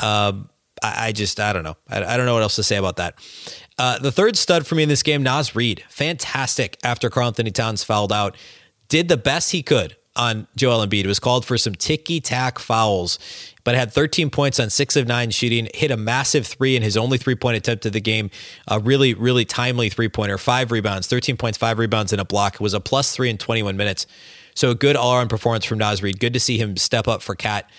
Um, 0.00 0.48
I, 0.82 1.08
I, 1.08 1.12
just, 1.12 1.38
I 1.38 1.52
don't 1.52 1.64
know. 1.64 1.76
I, 1.88 2.02
I, 2.02 2.16
don't 2.16 2.26
know 2.26 2.34
what 2.34 2.42
else 2.42 2.56
to 2.56 2.62
say 2.62 2.76
about 2.76 2.96
that. 2.96 3.14
Uh, 3.78 3.98
the 3.98 4.10
third 4.10 4.36
stud 4.36 4.66
for 4.66 4.74
me 4.74 4.82
in 4.82 4.88
this 4.88 5.02
game, 5.02 5.22
Naz 5.22 5.54
Reid, 5.54 5.84
fantastic 5.88 6.78
after 6.82 7.10
Karl-Anthony 7.10 7.50
Towns 7.50 7.84
fouled 7.84 8.12
out. 8.12 8.36
Did 8.88 9.08
the 9.08 9.16
best 9.16 9.52
he 9.52 9.62
could 9.62 9.96
on 10.16 10.46
Joel 10.56 10.86
Embiid. 10.86 11.06
Was 11.06 11.18
called 11.18 11.44
for 11.44 11.56
some 11.56 11.74
ticky 11.74 12.20
tack 12.20 12.58
fouls, 12.58 13.18
but 13.64 13.74
had 13.74 13.92
13 13.92 14.30
points 14.30 14.58
on 14.60 14.70
six 14.70 14.96
of 14.96 15.06
nine 15.06 15.30
shooting, 15.30 15.68
hit 15.74 15.90
a 15.90 15.96
massive 15.96 16.46
three 16.46 16.76
in 16.76 16.82
his 16.82 16.96
only 16.96 17.18
three 17.18 17.34
point 17.34 17.56
attempt 17.56 17.86
of 17.86 17.92
the 17.92 18.00
game. 18.00 18.30
A 18.68 18.78
really, 18.78 19.14
really 19.14 19.44
timely 19.44 19.88
three 19.88 20.08
pointer, 20.08 20.38
five 20.38 20.72
rebounds, 20.72 21.06
13 21.06 21.36
points, 21.36 21.58
five 21.58 21.78
rebounds, 21.78 22.12
and 22.12 22.20
a 22.20 22.24
block. 22.24 22.54
It 22.54 22.60
was 22.60 22.74
a 22.74 22.80
plus 22.80 23.14
three 23.14 23.30
in 23.30 23.38
21 23.38 23.76
minutes. 23.76 24.06
So 24.54 24.70
a 24.70 24.74
good 24.74 24.96
all 24.96 25.14
around 25.14 25.28
performance 25.28 25.64
from 25.64 25.78
Naz 25.78 26.02
Reid. 26.02 26.20
Good 26.20 26.34
to 26.34 26.40
see 26.40 26.58
him 26.58 26.76
step 26.76 27.06
up 27.08 27.22
for 27.22 27.34
KAT 27.34 27.70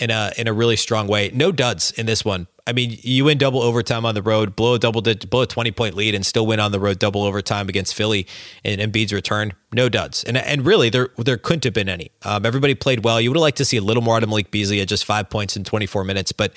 in 0.00 0.10
a 0.10 0.32
in 0.36 0.48
a 0.48 0.52
really 0.52 0.76
strong 0.76 1.06
way. 1.06 1.30
No 1.32 1.52
duds 1.52 1.92
in 1.92 2.06
this 2.06 2.24
one. 2.24 2.48
I 2.66 2.72
mean, 2.72 2.98
you 3.02 3.24
win 3.24 3.36
double 3.38 3.60
overtime 3.62 4.06
on 4.06 4.14
the 4.14 4.22
road, 4.22 4.54
blow 4.54 4.74
a 4.74 4.78
double 4.78 5.02
blow 5.02 5.42
a 5.42 5.46
twenty 5.46 5.70
point 5.70 5.94
lead, 5.94 6.14
and 6.14 6.24
still 6.24 6.46
win 6.46 6.60
on 6.60 6.72
the 6.72 6.80
road 6.80 6.98
double 6.98 7.22
overtime 7.22 7.68
against 7.68 7.94
Philly 7.94 8.26
and 8.64 8.80
Embiid's 8.80 9.12
return. 9.12 9.52
No 9.72 9.88
duds, 9.88 10.24
and 10.24 10.36
and 10.36 10.64
really 10.64 10.88
there 10.88 11.10
there 11.18 11.36
couldn't 11.36 11.64
have 11.64 11.74
been 11.74 11.88
any. 11.88 12.10
Um, 12.22 12.46
everybody 12.46 12.74
played 12.74 13.04
well. 13.04 13.20
You 13.20 13.30
would 13.30 13.36
have 13.36 13.42
liked 13.42 13.58
to 13.58 13.64
see 13.64 13.76
a 13.76 13.82
little 13.82 14.02
more 14.02 14.16
out 14.16 14.22
of 14.22 14.28
Malik 14.28 14.50
Beasley 14.50 14.80
at 14.80 14.88
just 14.88 15.04
five 15.04 15.28
points 15.28 15.56
in 15.56 15.64
twenty 15.64 15.86
four 15.86 16.04
minutes, 16.04 16.32
but 16.32 16.52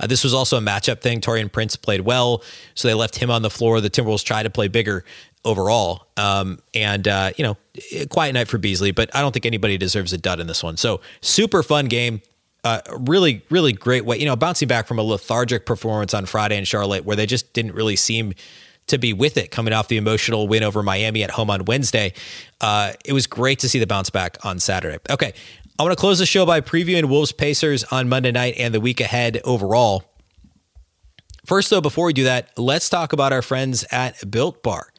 uh, 0.00 0.06
this 0.06 0.22
was 0.22 0.34
also 0.34 0.56
a 0.56 0.60
matchup 0.60 1.00
thing. 1.00 1.20
Taurean 1.20 1.50
Prince 1.50 1.76
played 1.76 2.02
well, 2.02 2.42
so 2.74 2.88
they 2.88 2.94
left 2.94 3.16
him 3.16 3.30
on 3.30 3.42
the 3.42 3.50
floor. 3.50 3.80
The 3.80 3.90
Timberwolves 3.90 4.24
tried 4.24 4.44
to 4.44 4.50
play 4.50 4.68
bigger 4.68 5.04
overall, 5.44 6.06
um, 6.16 6.58
and 6.74 7.08
uh, 7.08 7.32
you 7.36 7.44
know, 7.44 7.56
quiet 8.08 8.34
night 8.34 8.48
for 8.48 8.58
Beasley, 8.58 8.92
but 8.92 9.14
I 9.14 9.20
don't 9.20 9.32
think 9.32 9.46
anybody 9.46 9.78
deserves 9.78 10.12
a 10.12 10.18
dud 10.18 10.40
in 10.40 10.46
this 10.46 10.62
one. 10.62 10.76
So 10.76 11.00
super 11.20 11.62
fun 11.62 11.86
game 11.86 12.22
uh, 12.64 12.80
really, 12.98 13.42
really 13.50 13.72
great 13.72 14.04
way, 14.04 14.18
you 14.18 14.24
know, 14.24 14.36
bouncing 14.36 14.66
back 14.66 14.86
from 14.86 14.98
a 14.98 15.02
lethargic 15.02 15.66
performance 15.66 16.14
on 16.14 16.26
Friday 16.26 16.56
in 16.56 16.64
Charlotte, 16.64 17.04
where 17.04 17.14
they 17.14 17.26
just 17.26 17.52
didn't 17.52 17.72
really 17.72 17.96
seem 17.96 18.34
to 18.86 18.98
be 18.98 19.12
with 19.12 19.36
it 19.36 19.50
coming 19.50 19.72
off 19.72 19.88
the 19.88 19.96
emotional 19.96 20.48
win 20.48 20.62
over 20.62 20.82
Miami 20.82 21.22
at 21.22 21.30
home 21.30 21.50
on 21.50 21.64
Wednesday. 21.64 22.12
Uh, 22.60 22.92
it 23.04 23.12
was 23.12 23.26
great 23.26 23.58
to 23.60 23.68
see 23.68 23.78
the 23.78 23.86
bounce 23.86 24.10
back 24.10 24.36
on 24.44 24.58
Saturday. 24.58 24.98
Okay. 25.08 25.32
I 25.78 25.82
want 25.82 25.92
to 25.92 26.00
close 26.00 26.20
the 26.20 26.26
show 26.26 26.46
by 26.46 26.60
previewing 26.60 27.06
Wolves 27.06 27.32
Pacers 27.32 27.82
on 27.84 28.08
Monday 28.08 28.30
night 28.30 28.54
and 28.58 28.72
the 28.72 28.80
week 28.80 29.00
ahead 29.00 29.40
overall. 29.44 30.04
First, 31.46 31.68
though, 31.70 31.80
before 31.80 32.06
we 32.06 32.12
do 32.12 32.24
that, 32.24 32.50
let's 32.56 32.88
talk 32.88 33.12
about 33.12 33.32
our 33.32 33.42
friends 33.42 33.84
at 33.90 34.30
Built 34.30 34.62
Bar. 34.62 34.92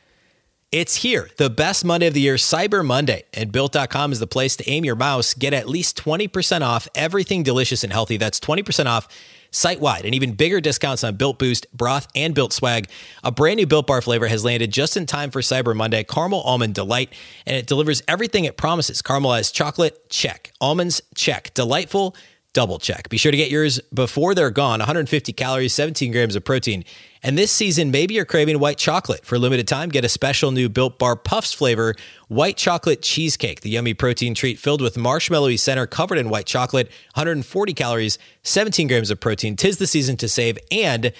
It's 0.76 0.96
here, 0.96 1.30
the 1.38 1.50
best 1.50 1.86
Monday 1.86 2.08
of 2.08 2.14
the 2.14 2.20
year, 2.20 2.36
Cyber 2.36 2.86
Monday. 2.86 3.24
And 3.34 3.50
built.com 3.50 4.12
is 4.12 4.20
the 4.20 4.28
place 4.28 4.58
to 4.58 4.70
aim 4.70 4.84
your 4.84 4.98
mouse. 4.98 5.34
Get 5.34 5.54
at 5.54 5.70
least 5.70 5.96
20% 5.96 6.64
off 6.64 6.90
everything 6.94 7.44
delicious 7.44 7.86
and 7.86 7.94
healthy. 7.94 8.18
That's 8.18 8.42
20% 8.42 8.86
off 8.86 9.08
site 9.52 9.80
wide 9.80 10.04
and 10.04 10.14
even 10.14 10.34
bigger 10.34 10.60
discounts 10.60 11.06
on 11.06 11.16
Built 11.16 11.40
Boost, 11.40 11.66
broth, 11.72 12.08
and 12.14 12.36
Built 12.36 12.52
Swag. 12.52 12.90
A 13.24 13.32
brand 13.32 13.56
new 13.56 13.66
Built 13.66 13.88
Bar 13.88 14.02
flavor 14.02 14.28
has 14.28 14.44
landed 14.44 14.70
just 14.70 14.98
in 14.98 15.06
time 15.06 15.32
for 15.32 15.40
Cyber 15.40 15.74
Monday 15.74 16.04
caramel 16.04 16.42
almond 16.42 16.76
delight, 16.76 17.14
and 17.46 17.56
it 17.56 17.68
delivers 17.68 18.04
everything 18.06 18.44
it 18.44 18.58
promises 18.58 19.02
caramelized 19.02 19.54
chocolate, 19.54 20.10
check. 20.10 20.52
Almonds, 20.60 21.02
check. 21.16 21.54
Delightful, 21.54 22.18
double 22.56 22.80
check. 22.80 23.10
Be 23.10 23.18
sure 23.18 23.32
to 23.32 23.38
get 23.38 23.52
yours 23.52 23.82
before 23.94 24.34
they're 24.34 24.50
gone 24.50 24.80
150 24.80 25.34
calories, 25.34 25.74
17 25.74 26.12
grams 26.13 26.38
of 26.38 26.46
protein. 26.46 26.86
And 27.22 27.38
this 27.38 27.52
season, 27.52 27.91
maybe 27.91 28.13
you're 28.13 28.24
craving 28.24 28.60
white 28.60 28.78
chocolate. 28.78 29.26
For 29.26 29.36
a 29.36 29.39
limited 29.39 29.68
time, 29.68 29.89
get 29.89 30.06
a 30.06 30.10
special 30.10 30.52
new 30.52 30.70
Built 30.70 30.98
Bar 30.98 31.18
Puffs 31.18 31.52
flavor, 31.52 31.96
white 32.30 32.56
chocolate 32.56 33.02
cheesecake, 33.02 33.60
the 33.60 33.70
yummy 33.70 33.94
protein 33.94 34.34
treat 34.34 34.58
filled 34.58 34.82
with 34.82 34.96
marshmallowy 34.96 35.60
center 35.60 35.86
covered 35.86 36.18
in 36.18 36.30
white 36.30 36.46
chocolate, 36.46 36.88
140 37.15 37.74
calories, 37.74 38.18
17 38.44 38.88
grams 38.88 39.12
of 39.12 39.20
protein. 39.20 39.58
Tis 39.58 39.78
the 39.78 39.88
season 39.88 40.15
to 40.18 40.30
save 40.30 40.58
and 40.72 41.12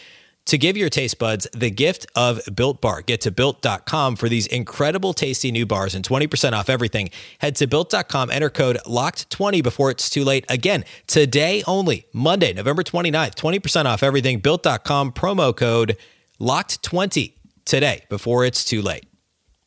to 0.46 0.58
give 0.58 0.78
your 0.78 0.90
taste 0.90 1.20
buds 1.20 1.48
the 1.54 1.72
gift 1.72 2.06
of 2.16 2.42
Built 2.54 2.82
Bar. 2.82 3.02
Get 3.02 3.22
to 3.22 3.32
built.com 3.32 4.16
for 4.16 4.30
these 4.30 4.48
incredible 4.48 5.14
tasty 5.14 5.52
new 5.52 5.66
bars 5.66 5.96
and 5.96 6.08
20% 6.08 6.54
off 6.54 6.70
everything. 6.70 7.10
Head 7.40 7.56
to 7.58 7.68
built.com, 7.68 8.30
enter 8.30 8.50
code 8.50 8.78
LOCKED20 8.86 9.64
before 9.64 9.92
it's 9.92 10.10
too 10.10 10.24
late. 10.24 10.46
Again, 10.50 10.86
today 11.08 11.64
only, 11.68 12.06
Monday, 12.14 12.54
November 12.54 12.84
29th, 12.84 13.36
20% 13.36 13.86
off 13.86 14.04
everything. 14.04 14.40
Built.com, 14.40 15.12
promo 15.14 15.56
code 15.56 15.98
LOCKED20 16.40 17.34
today 17.66 18.04
before 18.10 18.46
it's 18.46 18.64
too 18.64 18.82
late. 18.82 19.06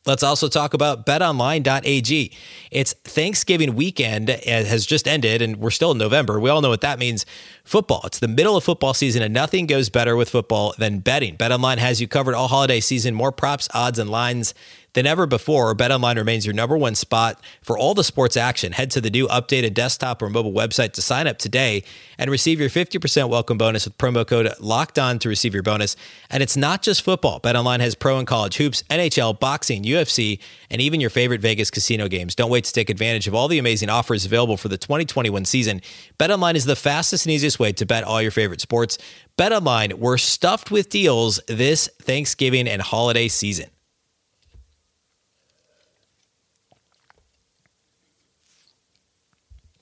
Let's 0.05 0.23
also 0.23 0.47
talk 0.47 0.73
about 0.73 1.05
betonline.ag. 1.05 2.31
It's 2.71 2.93
Thanksgiving 3.03 3.75
weekend 3.75 4.29
uh, 4.29 4.37
has 4.45 4.85
just 4.85 5.07
ended 5.07 5.41
and 5.41 5.57
we're 5.57 5.71
still 5.71 5.91
in 5.91 5.97
November. 5.97 6.39
We 6.39 6.49
all 6.49 6.61
know 6.61 6.69
what 6.69 6.81
that 6.81 6.99
means. 6.99 7.25
Football. 7.65 8.01
It's 8.05 8.19
the 8.19 8.29
middle 8.29 8.55
of 8.55 8.63
football 8.63 8.93
season 8.93 9.21
and 9.21 9.33
nothing 9.33 9.67
goes 9.67 9.89
better 9.89 10.15
with 10.15 10.29
football 10.29 10.73
than 10.77 10.99
betting. 10.99 11.35
BetOnline 11.35 11.79
has 11.79 11.99
you 11.99 12.07
covered 12.07 12.33
all 12.33 12.47
holiday 12.47 12.79
season, 12.79 13.13
more 13.13 13.33
props, 13.33 13.67
odds 13.73 13.99
and 13.99 14.09
lines 14.09 14.53
than 14.93 15.05
ever 15.05 15.25
before, 15.25 15.75
BetOnline 15.75 16.15
remains 16.15 16.45
your 16.45 16.53
number 16.53 16.77
one 16.77 16.95
spot 16.95 17.41
for 17.61 17.77
all 17.77 17.93
the 17.93 18.03
sports 18.03 18.35
action. 18.35 18.71
Head 18.71 18.91
to 18.91 19.01
the 19.01 19.09
new 19.09 19.27
updated 19.27 19.73
desktop 19.73 20.21
or 20.21 20.29
mobile 20.29 20.51
website 20.51 20.93
to 20.93 21.01
sign 21.01 21.27
up 21.27 21.37
today 21.37 21.83
and 22.17 22.31
receive 22.31 22.59
your 22.59 22.69
50% 22.69 23.29
welcome 23.29 23.57
bonus 23.57 23.85
with 23.85 23.97
promo 23.97 24.25
code 24.25 24.51
Locked 24.59 24.97
On 24.97 25.19
to 25.19 25.29
receive 25.29 25.53
your 25.53 25.63
bonus. 25.63 25.95
And 26.29 26.41
it's 26.41 26.57
not 26.57 26.81
just 26.81 27.01
football. 27.01 27.39
BetOnline 27.39 27.79
has 27.79 27.95
pro 27.95 28.17
and 28.17 28.27
college 28.27 28.57
hoops, 28.57 28.83
NHL, 28.89 29.39
boxing, 29.39 29.83
UFC, 29.83 30.39
and 30.69 30.81
even 30.81 30.99
your 30.99 31.09
favorite 31.09 31.41
Vegas 31.41 31.69
casino 31.71 32.07
games. 32.07 32.35
Don't 32.35 32.49
wait 32.49 32.63
to 32.65 32.73
take 32.73 32.89
advantage 32.89 33.27
of 33.27 33.35
all 33.35 33.47
the 33.47 33.59
amazing 33.59 33.89
offers 33.89 34.25
available 34.25 34.57
for 34.57 34.67
the 34.67 34.77
2021 34.77 35.45
season. 35.45 35.81
BetOnline 36.17 36.55
is 36.55 36.65
the 36.65 36.75
fastest 36.75 37.25
and 37.25 37.33
easiest 37.33 37.59
way 37.59 37.71
to 37.73 37.85
bet 37.85 38.03
all 38.03 38.21
your 38.21 38.31
favorite 38.31 38.61
sports. 38.61 38.97
BetOnline, 39.37 39.93
we're 39.93 40.17
stuffed 40.17 40.71
with 40.71 40.89
deals 40.89 41.39
this 41.47 41.87
Thanksgiving 42.01 42.67
and 42.67 42.81
holiday 42.81 43.27
season. 43.27 43.69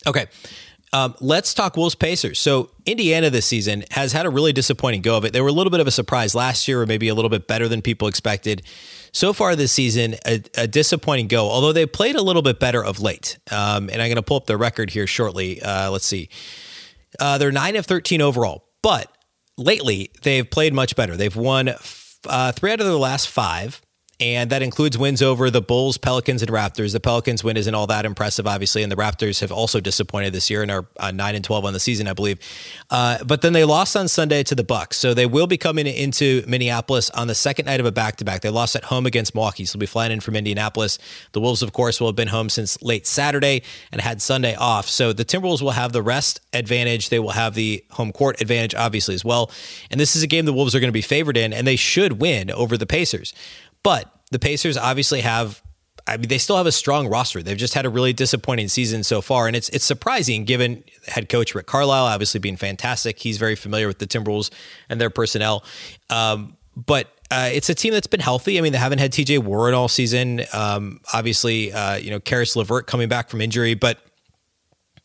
Okay. 0.05 0.27
Um, 0.93 1.15
let's 1.19 1.53
talk 1.53 1.75
Wolves 1.75 1.95
Pacers. 1.95 2.39
So 2.39 2.71
Indiana 2.85 3.29
this 3.29 3.45
season 3.45 3.83
has 3.91 4.13
had 4.13 4.25
a 4.25 4.29
really 4.29 4.53
disappointing 4.53 5.01
go 5.01 5.17
of 5.17 5.25
it. 5.25 5.33
They 5.33 5.41
were 5.41 5.49
a 5.49 5.53
little 5.53 5.69
bit 5.69 5.81
of 5.81 5.87
a 5.87 5.91
surprise 5.91 6.33
last 6.33 6.65
year, 6.67 6.81
or 6.81 6.85
maybe 6.85 7.09
a 7.09 7.13
little 7.13 7.29
bit 7.29 7.45
better 7.45 7.67
than 7.67 7.81
people 7.81 8.07
expected. 8.07 8.61
So 9.11 9.33
far 9.33 9.55
this 9.57 9.73
season, 9.73 10.15
a, 10.25 10.41
a 10.55 10.67
disappointing 10.67 11.27
go. 11.27 11.49
Although 11.49 11.73
they 11.73 11.85
played 11.85 12.15
a 12.15 12.21
little 12.21 12.41
bit 12.41 12.59
better 12.59 12.83
of 12.83 13.01
late. 13.01 13.37
Um, 13.51 13.89
and 13.89 14.01
I'm 14.01 14.07
going 14.07 14.15
to 14.15 14.21
pull 14.21 14.37
up 14.37 14.45
their 14.45 14.57
record 14.57 14.89
here 14.89 15.07
shortly. 15.07 15.61
Uh, 15.61 15.91
let's 15.91 16.05
see. 16.05 16.29
Uh, 17.19 17.37
they're 17.37 17.51
nine 17.51 17.75
of 17.75 17.85
thirteen 17.85 18.21
overall, 18.21 18.69
but 18.81 19.11
lately 19.57 20.11
they've 20.23 20.49
played 20.49 20.73
much 20.73 20.95
better. 20.95 21.17
They've 21.17 21.35
won 21.35 21.73
uh, 22.27 22.51
three 22.53 22.71
out 22.71 22.79
of 22.79 22.85
their 22.85 22.95
last 22.95 23.27
five 23.27 23.81
and 24.19 24.49
that 24.49 24.63
includes 24.63 24.97
wins 24.97 25.21
over 25.21 25.51
the 25.51 25.61
Bulls, 25.61 25.97
Pelicans, 25.97 26.41
and 26.41 26.51
Raptors. 26.51 26.91
The 26.91 26.99
Pelicans 26.99 27.43
win 27.43 27.55
isn't 27.55 27.75
all 27.75 27.85
that 27.87 28.05
impressive, 28.05 28.47
obviously, 28.47 28.81
and 28.81 28.91
the 28.91 28.95
Raptors 28.95 29.41
have 29.41 29.51
also 29.51 29.79
disappointed 29.79 30.33
this 30.33 30.49
year 30.49 30.63
and 30.63 30.71
are 30.71 30.85
uh, 30.99 31.11
nine 31.11 31.35
and 31.35 31.43
twelve 31.43 31.65
on 31.65 31.73
the 31.73 31.79
season, 31.79 32.07
I 32.07 32.13
believe. 32.13 32.39
Uh, 32.89 33.23
but 33.23 33.41
then 33.41 33.53
they 33.53 33.63
lost 33.63 33.95
on 33.95 34.07
Sunday 34.07 34.41
to 34.43 34.55
the 34.55 34.63
Bucks, 34.63 34.97
so 34.97 35.13
they 35.13 35.27
will 35.27 35.45
be 35.45 35.57
coming 35.57 35.85
into 35.85 36.43
Minneapolis 36.47 37.09
on 37.11 37.27
the 37.27 37.35
second 37.35 37.65
night 37.65 37.79
of 37.79 37.85
a 37.85 37.91
back-to-back. 37.91 38.41
They 38.41 38.49
lost 38.49 38.75
at 38.75 38.85
home 38.85 39.05
against 39.05 39.35
Milwaukee, 39.35 39.65
so 39.65 39.77
they'll 39.77 39.81
be 39.81 39.85
flying 39.85 40.11
in 40.11 40.19
from 40.19 40.35
Indianapolis. 40.35 40.97
The 41.33 41.41
Wolves, 41.41 41.61
of 41.61 41.73
course, 41.73 41.99
will 41.99 42.07
have 42.07 42.15
been 42.15 42.29
home 42.29 42.49
since 42.49 42.81
late 42.81 43.05
Saturday 43.05 43.61
and 43.91 44.01
had 44.01 44.21
Sunday 44.21 44.55
off, 44.55 44.87
so 44.89 45.13
the 45.13 45.25
Timberwolves 45.25 45.61
will 45.61 45.71
have 45.71 45.93
the 45.93 46.01
rest 46.01 46.39
advantage. 46.53 47.09
They 47.09 47.19
will 47.19 47.31
have 47.31 47.53
the 47.53 47.83
home 47.91 48.11
court 48.11 48.41
advantage, 48.41 48.73
obviously, 48.73 49.13
as 49.13 49.23
well. 49.23 49.51
And 49.91 49.99
this 49.99 50.15
is 50.15 50.23
a 50.23 50.27
game 50.27 50.45
the 50.45 50.53
Wolves 50.53 50.73
are 50.73 50.79
going 50.79 50.87
to 50.87 50.91
be 50.91 51.01
favored 51.01 51.37
in, 51.37 51.53
and 51.53 51.67
they 51.67 51.75
should 51.75 52.13
win 52.13 52.49
over 52.49 52.77
the 52.77 52.87
Pacers. 52.87 53.33
But 53.87 54.11
the 54.31 54.39
Pacers 54.39 54.75
obviously 54.75 55.21
have 55.21 55.63
I 56.05 56.17
mean, 56.17 56.27
they 56.27 56.39
still 56.39 56.57
have 56.57 56.65
a 56.65 56.73
strong 56.73 57.07
roster. 57.07 57.41
They've 57.41 57.55
just 57.55 57.73
had 57.73 57.85
a 57.85 57.89
really 57.89 58.11
disappointing 58.11 58.67
season 58.67 59.01
so 59.01 59.21
far, 59.21 59.47
and 59.47 59.55
it's 59.55 59.69
it's 59.69 59.85
surprising 59.85 60.43
given 60.43 60.83
head 61.07 61.29
coach 61.29 61.55
Rick 61.55 61.67
Carlisle 61.67 62.03
obviously 62.03 62.41
being 62.41 62.57
fantastic. 62.57 63.17
He's 63.17 63.37
very 63.37 63.55
familiar 63.55 63.87
with 63.87 63.99
the 63.99 64.05
Timberwolves 64.05 64.49
and 64.89 64.99
their 64.99 65.09
personnel, 65.09 65.63
um, 66.09 66.57
but. 66.75 67.13
Uh, 67.29 67.49
it's 67.51 67.69
a 67.69 67.75
team 67.75 67.91
that's 67.91 68.07
been 68.07 68.21
healthy. 68.21 68.57
I 68.57 68.61
mean, 68.61 68.71
they 68.71 68.77
haven't 68.77 68.99
had 68.99 69.11
TJ 69.11 69.39
Warren 69.39 69.73
all 69.73 69.89
season. 69.89 70.43
Um, 70.53 71.01
obviously, 71.13 71.73
uh, 71.73 71.95
you 71.95 72.09
know, 72.09 72.21
Caris 72.21 72.55
LeVert 72.55 72.87
coming 72.87 73.09
back 73.09 73.27
from 73.27 73.41
injury, 73.41 73.73
but 73.73 73.99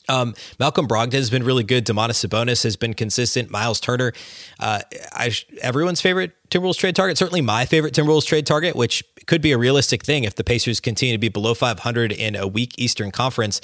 um, 0.09 0.35
Malcolm 0.59 0.87
Brogdon 0.87 1.15
has 1.15 1.31
been 1.31 1.45
really 1.45 1.65
good. 1.65 1.87
Domantas 1.87 2.27
Sabonis 2.27 2.63
has 2.65 2.77
been 2.77 2.95
consistent. 2.95 3.51
Miles 3.51 3.81
Turner, 3.81 4.13
uh, 4.59 4.81
I, 5.13 5.33
everyone's 5.61 6.01
favorite 6.01 6.33
Timberwolves 6.51 6.79
trade 6.79 6.97
target. 6.97 7.19
Certainly 7.19 7.43
my 7.43 7.65
favorite 7.65 7.95
Timberwolves 7.95 8.27
trade 8.27 8.47
target, 8.47 8.77
which 8.77 9.05
could 9.27 9.41
be 9.41 9.53
a 9.53 9.59
realistic 9.59 10.05
thing 10.05 10.25
if 10.25 10.35
the 10.35 10.45
Pacers 10.45 10.81
continue 10.81 11.15
to 11.15 11.19
be 11.19 11.29
below 11.29 11.55
500 11.55 12.13
in 12.13 12.37
a 12.37 12.47
weak 12.47 12.75
Eastern 12.79 13.11
Conference. 13.11 13.61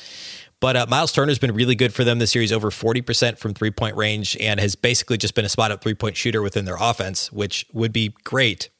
But 0.60 0.76
uh, 0.76 0.86
Miles 0.88 1.12
Turner's 1.12 1.38
been 1.38 1.54
really 1.54 1.76
good 1.76 1.94
for 1.94 2.02
them 2.02 2.18
this 2.18 2.32
series, 2.32 2.52
over 2.52 2.70
40% 2.70 3.38
from 3.38 3.54
three 3.54 3.70
point 3.70 3.96
range, 3.96 4.36
and 4.38 4.58
has 4.58 4.74
basically 4.74 5.16
just 5.16 5.34
been 5.34 5.44
a 5.44 5.48
spot 5.48 5.70
up 5.70 5.82
three 5.82 5.94
point 5.94 6.16
shooter 6.16 6.42
within 6.42 6.64
their 6.64 6.76
offense, 6.80 7.30
which 7.30 7.66
would 7.72 7.92
be 7.92 8.14
great 8.24 8.70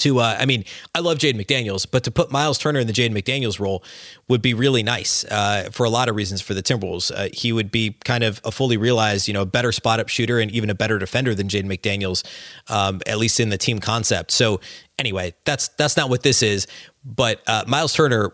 to 0.00 0.18
uh, 0.18 0.36
I 0.38 0.46
mean, 0.46 0.64
I 0.94 1.00
love 1.00 1.18
Jaden 1.18 1.40
McDaniels, 1.40 1.86
but 1.90 2.04
to 2.04 2.10
put 2.10 2.30
Miles 2.30 2.58
Turner 2.58 2.80
in 2.80 2.86
the 2.86 2.92
Jaden 2.92 3.12
McDaniels 3.12 3.60
role 3.60 3.82
would 4.28 4.42
be 4.42 4.54
really 4.54 4.82
nice 4.82 5.24
uh, 5.24 5.70
for 5.72 5.84
a 5.84 5.90
lot 5.90 6.08
of 6.08 6.16
reasons 6.16 6.40
for 6.40 6.54
the 6.54 6.62
Timberwolves. 6.62 7.10
Uh, 7.14 7.28
he 7.32 7.52
would 7.52 7.70
be 7.70 7.96
kind 8.04 8.24
of 8.24 8.40
a 8.44 8.50
fully 8.50 8.76
realized, 8.76 9.28
you 9.28 9.34
know, 9.34 9.44
better 9.44 9.72
spot 9.72 10.00
up 10.00 10.08
shooter 10.08 10.38
and 10.38 10.50
even 10.50 10.70
a 10.70 10.74
better 10.74 10.98
defender 10.98 11.34
than 11.34 11.48
Jaden 11.48 11.66
McDaniels, 11.66 12.24
um, 12.68 13.00
at 13.06 13.18
least 13.18 13.40
in 13.40 13.48
the 13.50 13.58
team 13.58 13.78
concept. 13.78 14.30
So 14.30 14.60
anyway, 14.98 15.34
that's 15.44 15.68
that's 15.68 15.96
not 15.96 16.10
what 16.10 16.22
this 16.22 16.42
is. 16.42 16.66
But 17.04 17.42
uh, 17.46 17.64
Miles 17.66 17.92
Turner 17.92 18.32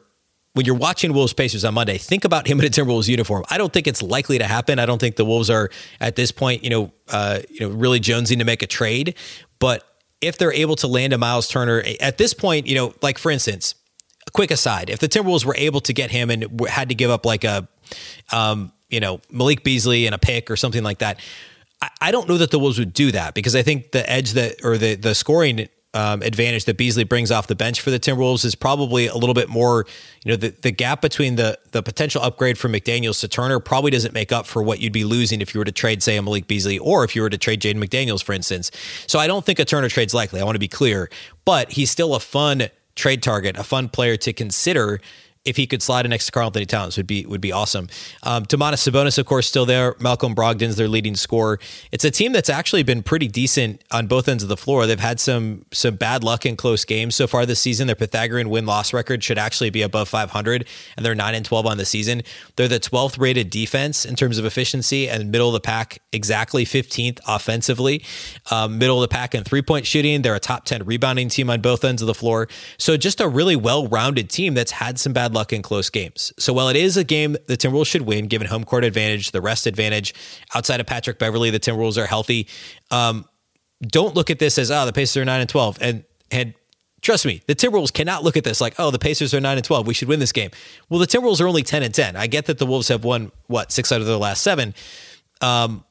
when 0.56 0.64
you're 0.64 0.74
watching 0.74 1.12
Wolves 1.12 1.34
Pacers 1.34 1.66
on 1.66 1.74
Monday, 1.74 1.98
think 1.98 2.24
about 2.24 2.46
him 2.46 2.58
in 2.58 2.64
a 2.64 2.70
Timberwolves 2.70 3.08
uniform. 3.08 3.44
I 3.50 3.58
don't 3.58 3.70
think 3.70 3.86
it's 3.86 4.02
likely 4.02 4.38
to 4.38 4.46
happen. 4.46 4.78
I 4.78 4.86
don't 4.86 4.98
think 4.98 5.16
the 5.16 5.24
Wolves 5.26 5.50
are 5.50 5.68
at 6.00 6.16
this 6.16 6.32
point, 6.32 6.64
you 6.64 6.70
know, 6.70 6.92
uh, 7.10 7.40
you 7.50 7.60
know, 7.60 7.68
really 7.68 8.00
jonesing 8.00 8.38
to 8.38 8.44
make 8.46 8.62
a 8.62 8.66
trade. 8.66 9.16
But 9.58 9.84
if 10.20 10.38
they're 10.38 10.52
able 10.52 10.76
to 10.76 10.86
land 10.86 11.12
a 11.12 11.18
Miles 11.18 11.48
Turner 11.48 11.82
at 12.00 12.18
this 12.18 12.34
point, 12.34 12.66
you 12.66 12.74
know, 12.74 12.94
like 13.02 13.18
for 13.18 13.30
instance, 13.30 13.74
a 14.26 14.30
quick 14.30 14.50
aside, 14.50 14.90
if 14.90 14.98
the 14.98 15.08
Timberwolves 15.08 15.44
were 15.44 15.56
able 15.56 15.80
to 15.82 15.92
get 15.92 16.10
him 16.10 16.30
and 16.30 16.60
had 16.68 16.88
to 16.88 16.94
give 16.94 17.10
up 17.10 17.24
like 17.24 17.44
a, 17.44 17.68
um, 18.32 18.72
you 18.88 19.00
know, 19.00 19.20
Malik 19.30 19.62
Beasley 19.62 20.06
and 20.06 20.14
a 20.14 20.18
pick 20.18 20.50
or 20.50 20.56
something 20.56 20.82
like 20.82 20.98
that, 20.98 21.20
I, 21.80 21.90
I 22.00 22.10
don't 22.10 22.28
know 22.28 22.38
that 22.38 22.50
the 22.50 22.58
Wolves 22.58 22.78
would 22.78 22.92
do 22.92 23.12
that 23.12 23.34
because 23.34 23.54
I 23.54 23.62
think 23.62 23.92
the 23.92 24.08
edge 24.10 24.32
that 24.32 24.64
or 24.64 24.78
the 24.78 24.94
the 24.94 25.14
scoring 25.14 25.68
um, 25.96 26.20
advantage 26.20 26.66
that 26.66 26.76
Beasley 26.76 27.04
brings 27.04 27.30
off 27.30 27.46
the 27.46 27.54
bench 27.54 27.80
for 27.80 27.90
the 27.90 27.98
Timberwolves 27.98 28.44
is 28.44 28.54
probably 28.54 29.06
a 29.06 29.14
little 29.14 29.34
bit 29.34 29.48
more, 29.48 29.86
you 30.24 30.30
know, 30.30 30.36
the, 30.36 30.50
the 30.60 30.70
gap 30.70 31.00
between 31.00 31.36
the 31.36 31.58
the 31.72 31.82
potential 31.82 32.20
upgrade 32.22 32.58
from 32.58 32.72
McDaniels 32.72 33.18
to 33.20 33.28
Turner 33.28 33.60
probably 33.60 33.90
doesn't 33.90 34.12
make 34.12 34.30
up 34.30 34.46
for 34.46 34.62
what 34.62 34.78
you'd 34.80 34.92
be 34.92 35.04
losing 35.04 35.40
if 35.40 35.54
you 35.54 35.58
were 35.58 35.64
to 35.64 35.72
trade, 35.72 36.02
say, 36.02 36.16
a 36.16 36.22
Malik 36.22 36.46
Beasley 36.46 36.78
or 36.78 37.02
if 37.02 37.16
you 37.16 37.22
were 37.22 37.30
to 37.30 37.38
trade 37.38 37.62
Jaden 37.62 37.82
McDaniels, 37.82 38.22
for 38.22 38.34
instance. 38.34 38.70
So 39.06 39.18
I 39.18 39.26
don't 39.26 39.44
think 39.44 39.58
a 39.58 39.64
Turner 39.64 39.88
trade's 39.88 40.12
likely. 40.12 40.38
I 40.38 40.44
want 40.44 40.56
to 40.56 40.60
be 40.60 40.68
clear, 40.68 41.08
but 41.46 41.72
he's 41.72 41.90
still 41.90 42.14
a 42.14 42.20
fun 42.20 42.68
trade 42.94 43.22
target, 43.22 43.56
a 43.56 43.64
fun 43.64 43.88
player 43.88 44.18
to 44.18 44.34
consider 44.34 45.00
if 45.46 45.56
he 45.56 45.66
could 45.66 45.80
slide 45.80 46.04
in 46.04 46.10
next 46.10 46.26
to 46.26 46.32
Karl-Anthony 46.32 46.66
Towns 46.66 46.96
would 46.96 47.06
be 47.06 47.24
would 47.24 47.40
be 47.40 47.52
awesome. 47.52 47.88
Um, 48.24 48.44
Domantas 48.44 48.86
Sabonis, 48.86 49.16
of 49.16 49.26
course, 49.26 49.46
still 49.46 49.64
there. 49.64 49.94
Malcolm 50.00 50.34
Brogdon's 50.34 50.76
their 50.76 50.88
leading 50.88 51.16
scorer. 51.16 51.58
It's 51.92 52.04
a 52.04 52.10
team 52.10 52.32
that's 52.32 52.50
actually 52.50 52.82
been 52.82 53.02
pretty 53.02 53.28
decent 53.28 53.82
on 53.90 54.08
both 54.08 54.28
ends 54.28 54.42
of 54.42 54.48
the 54.48 54.56
floor. 54.56 54.86
They've 54.86 54.98
had 54.98 55.20
some 55.20 55.64
some 55.72 55.96
bad 55.96 56.24
luck 56.24 56.44
in 56.44 56.56
close 56.56 56.84
games 56.84 57.14
so 57.14 57.26
far 57.26 57.46
this 57.46 57.60
season. 57.60 57.86
Their 57.86 57.96
Pythagorean 57.96 58.50
win 58.50 58.66
loss 58.66 58.92
record 58.92 59.22
should 59.22 59.38
actually 59.38 59.70
be 59.70 59.82
above 59.82 60.08
500, 60.08 60.66
and 60.96 61.06
they're 61.06 61.14
nine 61.14 61.34
and 61.34 61.44
12 61.44 61.66
on 61.66 61.78
the 61.78 61.84
season. 61.84 62.22
They're 62.56 62.68
the 62.68 62.80
12th 62.80 63.18
rated 63.18 63.48
defense 63.50 64.04
in 64.04 64.16
terms 64.16 64.38
of 64.38 64.44
efficiency 64.44 65.08
and 65.08 65.30
middle 65.30 65.48
of 65.48 65.54
the 65.54 65.60
pack, 65.60 66.00
exactly 66.12 66.64
15th 66.64 67.20
offensively. 67.26 68.04
Um, 68.50 68.78
middle 68.78 69.02
of 69.02 69.08
the 69.08 69.14
pack 69.14 69.34
in 69.34 69.44
three 69.44 69.62
point 69.62 69.86
shooting. 69.86 70.22
They're 70.22 70.34
a 70.34 70.40
top 70.40 70.64
10 70.64 70.84
rebounding 70.84 71.28
team 71.28 71.50
on 71.50 71.60
both 71.60 71.84
ends 71.84 72.02
of 72.02 72.06
the 72.06 72.14
floor. 72.14 72.48
So 72.78 72.96
just 72.96 73.20
a 73.20 73.28
really 73.28 73.56
well 73.56 73.86
rounded 73.86 74.28
team 74.30 74.54
that's 74.54 74.72
had 74.72 74.98
some 74.98 75.12
bad 75.12 75.32
luck 75.36 75.52
in 75.52 75.62
close 75.62 75.90
games. 75.90 76.32
So 76.38 76.52
while 76.52 76.68
it 76.68 76.76
is 76.76 76.96
a 76.96 77.04
game 77.04 77.36
the 77.46 77.56
Timberwolves 77.56 77.86
should 77.86 78.02
win, 78.02 78.26
given 78.26 78.48
home 78.48 78.64
court 78.64 78.84
advantage, 78.84 79.30
the 79.30 79.40
rest 79.40 79.66
advantage, 79.66 80.14
outside 80.54 80.80
of 80.80 80.86
Patrick 80.86 81.18
Beverley, 81.18 81.50
the 81.50 81.60
Timberwolves 81.60 81.96
are 82.02 82.06
healthy. 82.06 82.48
Um, 82.90 83.26
don't 83.82 84.14
look 84.14 84.30
at 84.30 84.38
this 84.38 84.58
as 84.58 84.70
oh 84.70 84.86
the 84.86 84.92
Pacers 84.92 85.18
are 85.18 85.24
nine 85.24 85.40
and 85.40 85.48
twelve, 85.48 85.78
and 85.80 86.04
and 86.30 86.54
trust 87.02 87.26
me, 87.26 87.42
the 87.46 87.54
Timberwolves 87.54 87.92
cannot 87.92 88.24
look 88.24 88.36
at 88.36 88.44
this 88.44 88.60
like 88.60 88.74
oh 88.78 88.90
the 88.90 88.98
Pacers 88.98 89.32
are 89.34 89.40
nine 89.40 89.58
and 89.58 89.64
twelve, 89.64 89.86
we 89.86 89.94
should 89.94 90.08
win 90.08 90.18
this 90.18 90.32
game. 90.32 90.50
Well, 90.88 90.98
the 90.98 91.06
Timberwolves 91.06 91.40
are 91.40 91.46
only 91.46 91.62
ten 91.62 91.82
and 91.82 91.94
ten. 91.94 92.16
I 92.16 92.26
get 92.26 92.46
that 92.46 92.58
the 92.58 92.66
Wolves 92.66 92.88
have 92.88 93.04
won 93.04 93.30
what 93.46 93.70
six 93.70 93.92
out 93.92 94.00
of 94.00 94.06
their 94.06 94.16
last 94.16 94.42
seven. 94.42 94.74
Um, 95.40 95.84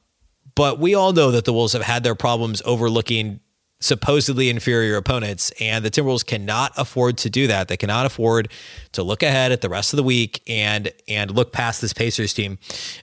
but 0.54 0.80
we 0.80 0.94
all 0.94 1.12
know 1.12 1.30
that 1.30 1.44
the 1.44 1.52
Wolves 1.52 1.74
have 1.74 1.82
had 1.82 2.02
their 2.02 2.14
problems 2.14 2.62
overlooking 2.64 3.40
supposedly 3.86 4.50
inferior 4.50 4.96
opponents. 4.96 5.52
And 5.60 5.84
the 5.84 5.90
Timberwolves 5.90 6.26
cannot 6.26 6.72
afford 6.76 7.18
to 7.18 7.30
do 7.30 7.46
that. 7.46 7.68
They 7.68 7.76
cannot 7.76 8.06
afford 8.06 8.50
to 8.92 9.02
look 9.02 9.22
ahead 9.22 9.52
at 9.52 9.60
the 9.60 9.68
rest 9.68 9.92
of 9.92 9.96
the 9.96 10.02
week 10.02 10.42
and 10.46 10.92
and 11.08 11.30
look 11.30 11.52
past 11.52 11.80
this 11.80 11.92
Pacers 11.92 12.34
team. 12.34 12.58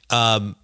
Um, 0.09 0.55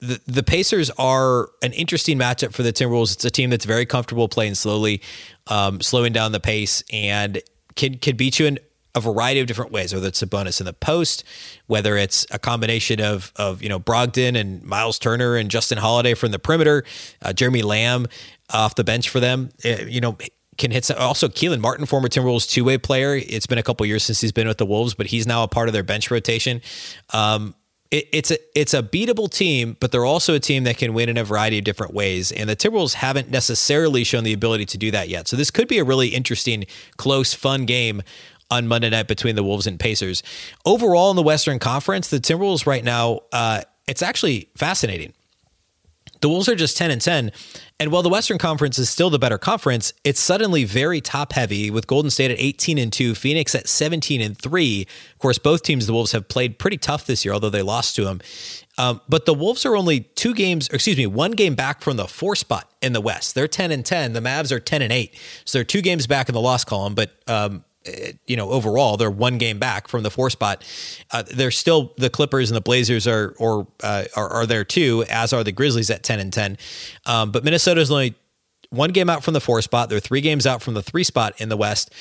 the, 0.00 0.20
the 0.26 0.42
Pacers 0.42 0.90
are 0.98 1.50
an 1.62 1.72
interesting 1.72 2.18
matchup 2.18 2.52
for 2.52 2.64
the 2.64 2.72
Timberwolves. 2.72 3.14
It's 3.14 3.24
a 3.24 3.30
team 3.30 3.50
that's 3.50 3.64
very 3.64 3.86
comfortable 3.86 4.28
playing 4.28 4.56
slowly, 4.56 5.00
um, 5.46 5.80
slowing 5.80 6.12
down 6.12 6.32
the 6.32 6.40
pace, 6.40 6.82
and 6.92 7.40
can 7.76 7.98
can 7.98 8.16
beat 8.16 8.38
you 8.38 8.46
in 8.46 8.58
a 8.94 9.00
variety 9.00 9.40
of 9.40 9.46
different 9.46 9.72
ways. 9.72 9.94
Whether 9.94 10.08
it's 10.08 10.22
Sabonis 10.22 10.60
in 10.60 10.66
the 10.66 10.72
post, 10.72 11.24
whether 11.66 11.96
it's 11.96 12.26
a 12.30 12.38
combination 12.38 13.00
of 13.00 13.32
of 13.36 13.62
you 13.62 13.68
know 13.68 13.80
Brogdon 13.80 14.38
and 14.38 14.62
Miles 14.62 14.98
Turner 14.98 15.36
and 15.36 15.50
Justin 15.50 15.78
Holiday 15.78 16.14
from 16.14 16.32
the 16.32 16.38
perimeter, 16.38 16.84
uh, 17.22 17.32
Jeremy 17.32 17.62
Lamb 17.62 18.06
off 18.50 18.74
the 18.74 18.84
bench 18.84 19.08
for 19.08 19.20
them. 19.20 19.50
Uh, 19.64 19.84
you 19.86 20.00
know 20.00 20.16
can 20.58 20.70
hit 20.70 20.84
some, 20.84 20.98
also 20.98 21.28
Kelan 21.28 21.60
Martin, 21.60 21.86
former 21.86 22.08
Timberwolves 22.08 22.48
two 22.48 22.64
way 22.64 22.78
player. 22.78 23.16
It's 23.16 23.46
been 23.46 23.58
a 23.58 23.62
couple 23.62 23.86
years 23.86 24.02
since 24.02 24.20
he's 24.20 24.32
been 24.32 24.46
with 24.46 24.58
the 24.58 24.66
Wolves, 24.66 24.94
but 24.94 25.06
he's 25.06 25.26
now 25.26 25.42
a 25.42 25.48
part 25.48 25.68
of 25.68 25.72
their 25.72 25.82
bench 25.82 26.10
rotation. 26.10 26.60
Um, 27.12 27.54
it, 27.90 28.08
it's 28.12 28.30
a 28.30 28.38
it's 28.54 28.74
a 28.74 28.82
beatable 28.82 29.30
team, 29.30 29.76
but 29.80 29.92
they're 29.92 30.04
also 30.04 30.34
a 30.34 30.40
team 30.40 30.64
that 30.64 30.78
can 30.78 30.94
win 30.94 31.08
in 31.08 31.16
a 31.16 31.24
variety 31.24 31.58
of 31.58 31.64
different 31.64 31.94
ways. 31.94 32.32
And 32.32 32.48
the 32.48 32.56
Timberwolves 32.56 32.94
haven't 32.94 33.30
necessarily 33.30 34.04
shown 34.04 34.24
the 34.24 34.32
ability 34.32 34.66
to 34.66 34.78
do 34.78 34.90
that 34.90 35.08
yet. 35.08 35.28
So 35.28 35.36
this 35.36 35.50
could 35.50 35.68
be 35.68 35.78
a 35.78 35.84
really 35.84 36.08
interesting, 36.08 36.64
close, 36.96 37.34
fun 37.34 37.64
game 37.64 38.02
on 38.52 38.68
Monday 38.68 38.90
night 38.90 39.08
between 39.08 39.34
the 39.34 39.42
Wolves 39.42 39.66
and 39.66 39.80
Pacers. 39.80 40.22
Overall, 40.66 41.08
in 41.10 41.16
the 41.16 41.22
Western 41.22 41.58
Conference, 41.58 42.08
the 42.08 42.18
Timberwolves 42.18 42.66
right 42.66 42.84
now, 42.84 43.20
uh, 43.32 43.62
it's 43.88 44.02
actually 44.02 44.50
fascinating. 44.56 45.14
The 46.20 46.28
Wolves 46.28 46.48
are 46.48 46.54
just 46.54 46.76
10 46.76 46.90
and 46.90 47.00
10. 47.00 47.32
And 47.80 47.90
while 47.90 48.02
the 48.02 48.10
Western 48.10 48.38
Conference 48.38 48.78
is 48.78 48.88
still 48.88 49.10
the 49.10 49.18
better 49.18 49.38
conference, 49.38 49.92
it's 50.04 50.20
suddenly 50.20 50.62
very 50.62 51.00
top 51.00 51.32
heavy 51.32 51.68
with 51.68 51.88
Golden 51.88 52.10
State 52.10 52.30
at 52.30 52.38
18 52.38 52.78
and 52.78 52.92
2, 52.92 53.16
Phoenix 53.16 53.54
at 53.56 53.68
17 53.68 54.20
and 54.20 54.38
3. 54.38 54.86
Of 55.14 55.18
course, 55.18 55.38
both 55.38 55.62
teams, 55.62 55.86
the 55.86 55.92
Wolves, 55.92 56.12
have 56.12 56.28
played 56.28 56.60
pretty 56.60 56.76
tough 56.76 57.06
this 57.06 57.24
year, 57.24 57.34
although 57.34 57.50
they 57.50 57.62
lost 57.62 57.96
to 57.96 58.04
them. 58.04 58.20
Um, 58.78 59.00
but 59.08 59.24
the 59.24 59.34
Wolves 59.34 59.66
are 59.66 59.74
only 59.74 60.00
two 60.00 60.34
games, 60.34 60.68
excuse 60.68 60.96
me, 60.96 61.06
one 61.06 61.32
game 61.32 61.54
back 61.56 61.80
from 61.80 61.96
the 61.96 62.06
four 62.06 62.36
spot 62.36 62.70
in 62.82 62.92
the 62.92 63.00
West. 63.00 63.34
They're 63.34 63.48
10 63.48 63.72
and 63.72 63.84
10. 63.84 64.12
The 64.12 64.20
Mavs 64.20 64.52
are 64.52 64.60
10 64.60 64.82
and 64.82 64.92
8. 64.92 65.18
So 65.44 65.58
they're 65.58 65.64
two 65.64 65.82
games 65.82 66.06
back 66.06 66.28
in 66.28 66.34
the 66.34 66.40
loss 66.40 66.64
column, 66.64 66.94
but 66.94 67.10
um, 67.26 67.64
you 68.26 68.36
know, 68.36 68.50
overall, 68.50 68.96
they're 68.96 69.10
one 69.10 69.38
game 69.38 69.58
back 69.58 69.88
from 69.88 70.02
the 70.02 70.10
four 70.10 70.30
spot. 70.30 70.64
Uh, 71.10 71.22
they're 71.22 71.50
still 71.50 71.92
the 71.96 72.10
Clippers 72.10 72.50
and 72.50 72.56
the 72.56 72.60
Blazers 72.60 73.06
are 73.06 73.34
or 73.38 73.66
uh, 73.82 74.04
are, 74.16 74.28
are, 74.28 74.46
there 74.46 74.64
too, 74.64 75.04
as 75.08 75.32
are 75.32 75.44
the 75.44 75.52
Grizzlies 75.52 75.90
at 75.90 76.02
ten 76.02 76.20
and 76.20 76.32
ten. 76.32 76.58
Um, 77.06 77.32
but 77.32 77.44
Minnesota's 77.44 77.90
only 77.90 78.14
one 78.70 78.90
game 78.90 79.10
out 79.10 79.22
from 79.22 79.34
the 79.34 79.40
four 79.40 79.60
spot. 79.62 79.88
They're 79.88 80.00
three 80.00 80.20
games 80.20 80.46
out 80.46 80.62
from 80.62 80.74
the 80.74 80.82
three 80.82 81.04
spot 81.04 81.34
in 81.40 81.48
the 81.48 81.56
West, 81.56 81.92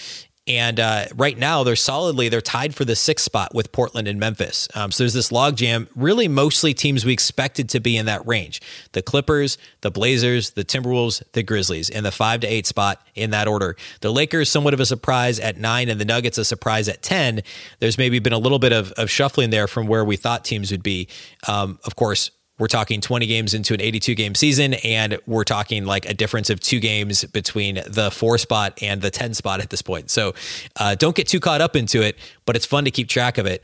and 0.47 0.79
uh, 0.79 1.05
right 1.15 1.37
now, 1.37 1.63
they're 1.63 1.75
solidly 1.75 2.27
they're 2.27 2.41
tied 2.41 2.73
for 2.73 2.83
the 2.83 2.95
sixth 2.95 3.25
spot 3.25 3.53
with 3.53 3.71
Portland 3.71 4.07
and 4.07 4.19
Memphis. 4.19 4.67
Um, 4.73 4.91
so 4.91 5.03
there's 5.03 5.13
this 5.13 5.29
logjam. 5.29 5.87
Really, 5.95 6.27
mostly 6.27 6.73
teams 6.73 7.05
we 7.05 7.13
expected 7.13 7.69
to 7.69 7.79
be 7.79 7.95
in 7.95 8.07
that 8.07 8.25
range: 8.25 8.59
the 8.93 9.03
Clippers, 9.03 9.59
the 9.81 9.91
Blazers, 9.91 10.51
the 10.51 10.65
Timberwolves, 10.65 11.21
the 11.33 11.43
Grizzlies, 11.43 11.89
in 11.89 12.03
the 12.03 12.11
five 12.11 12.39
to 12.39 12.47
eight 12.47 12.65
spot 12.65 13.05
in 13.13 13.29
that 13.29 13.47
order. 13.47 13.75
The 14.01 14.11
Lakers 14.11 14.49
somewhat 14.49 14.73
of 14.73 14.79
a 14.79 14.85
surprise 14.85 15.39
at 15.39 15.57
nine, 15.57 15.89
and 15.89 16.01
the 16.01 16.05
Nuggets 16.05 16.39
a 16.39 16.45
surprise 16.45 16.89
at 16.89 17.03
ten. 17.03 17.41
There's 17.79 17.99
maybe 17.99 18.17
been 18.17 18.33
a 18.33 18.39
little 18.39 18.59
bit 18.59 18.73
of, 18.73 18.91
of 18.93 19.11
shuffling 19.11 19.51
there 19.51 19.67
from 19.67 19.85
where 19.85 20.03
we 20.03 20.15
thought 20.15 20.43
teams 20.43 20.71
would 20.71 20.83
be. 20.83 21.07
Um, 21.47 21.79
of 21.85 21.95
course, 21.95 22.31
we're 22.61 22.67
talking 22.67 23.01
20 23.01 23.25
games 23.25 23.55
into 23.55 23.73
an 23.73 23.81
82 23.81 24.13
game 24.13 24.35
season, 24.35 24.75
and 24.75 25.17
we're 25.25 25.43
talking 25.43 25.83
like 25.83 26.05
a 26.05 26.13
difference 26.13 26.51
of 26.51 26.59
two 26.59 26.79
games 26.79 27.25
between 27.25 27.81
the 27.87 28.11
four 28.11 28.37
spot 28.37 28.77
and 28.83 29.01
the 29.01 29.09
10 29.09 29.33
spot 29.33 29.61
at 29.61 29.71
this 29.71 29.81
point. 29.81 30.11
So 30.11 30.35
uh, 30.75 30.93
don't 30.93 31.15
get 31.15 31.27
too 31.27 31.39
caught 31.39 31.59
up 31.59 31.75
into 31.75 32.03
it, 32.03 32.19
but 32.45 32.55
it's 32.55 32.67
fun 32.67 32.85
to 32.85 32.91
keep 32.91 33.09
track 33.09 33.39
of 33.39 33.47
it. 33.47 33.63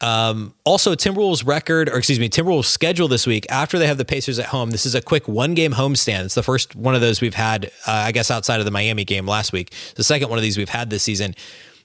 Um, 0.00 0.54
also, 0.62 0.94
Timberwolves 0.94 1.44
record, 1.44 1.88
or 1.88 1.98
excuse 1.98 2.20
me, 2.20 2.28
Timberwolves 2.28 2.66
schedule 2.66 3.08
this 3.08 3.26
week 3.26 3.46
after 3.50 3.80
they 3.80 3.88
have 3.88 3.98
the 3.98 4.04
Pacers 4.04 4.38
at 4.38 4.46
home. 4.46 4.70
This 4.70 4.86
is 4.86 4.94
a 4.94 5.02
quick 5.02 5.26
one 5.26 5.54
game 5.54 5.72
homestand. 5.72 6.26
It's 6.26 6.36
the 6.36 6.44
first 6.44 6.76
one 6.76 6.94
of 6.94 7.00
those 7.00 7.20
we've 7.20 7.34
had, 7.34 7.66
uh, 7.88 7.90
I 7.90 8.12
guess, 8.12 8.30
outside 8.30 8.60
of 8.60 8.64
the 8.64 8.70
Miami 8.70 9.04
game 9.04 9.26
last 9.26 9.52
week. 9.52 9.74
The 9.96 10.04
second 10.04 10.28
one 10.28 10.38
of 10.38 10.42
these 10.42 10.56
we've 10.56 10.68
had 10.68 10.88
this 10.88 11.02
season 11.02 11.34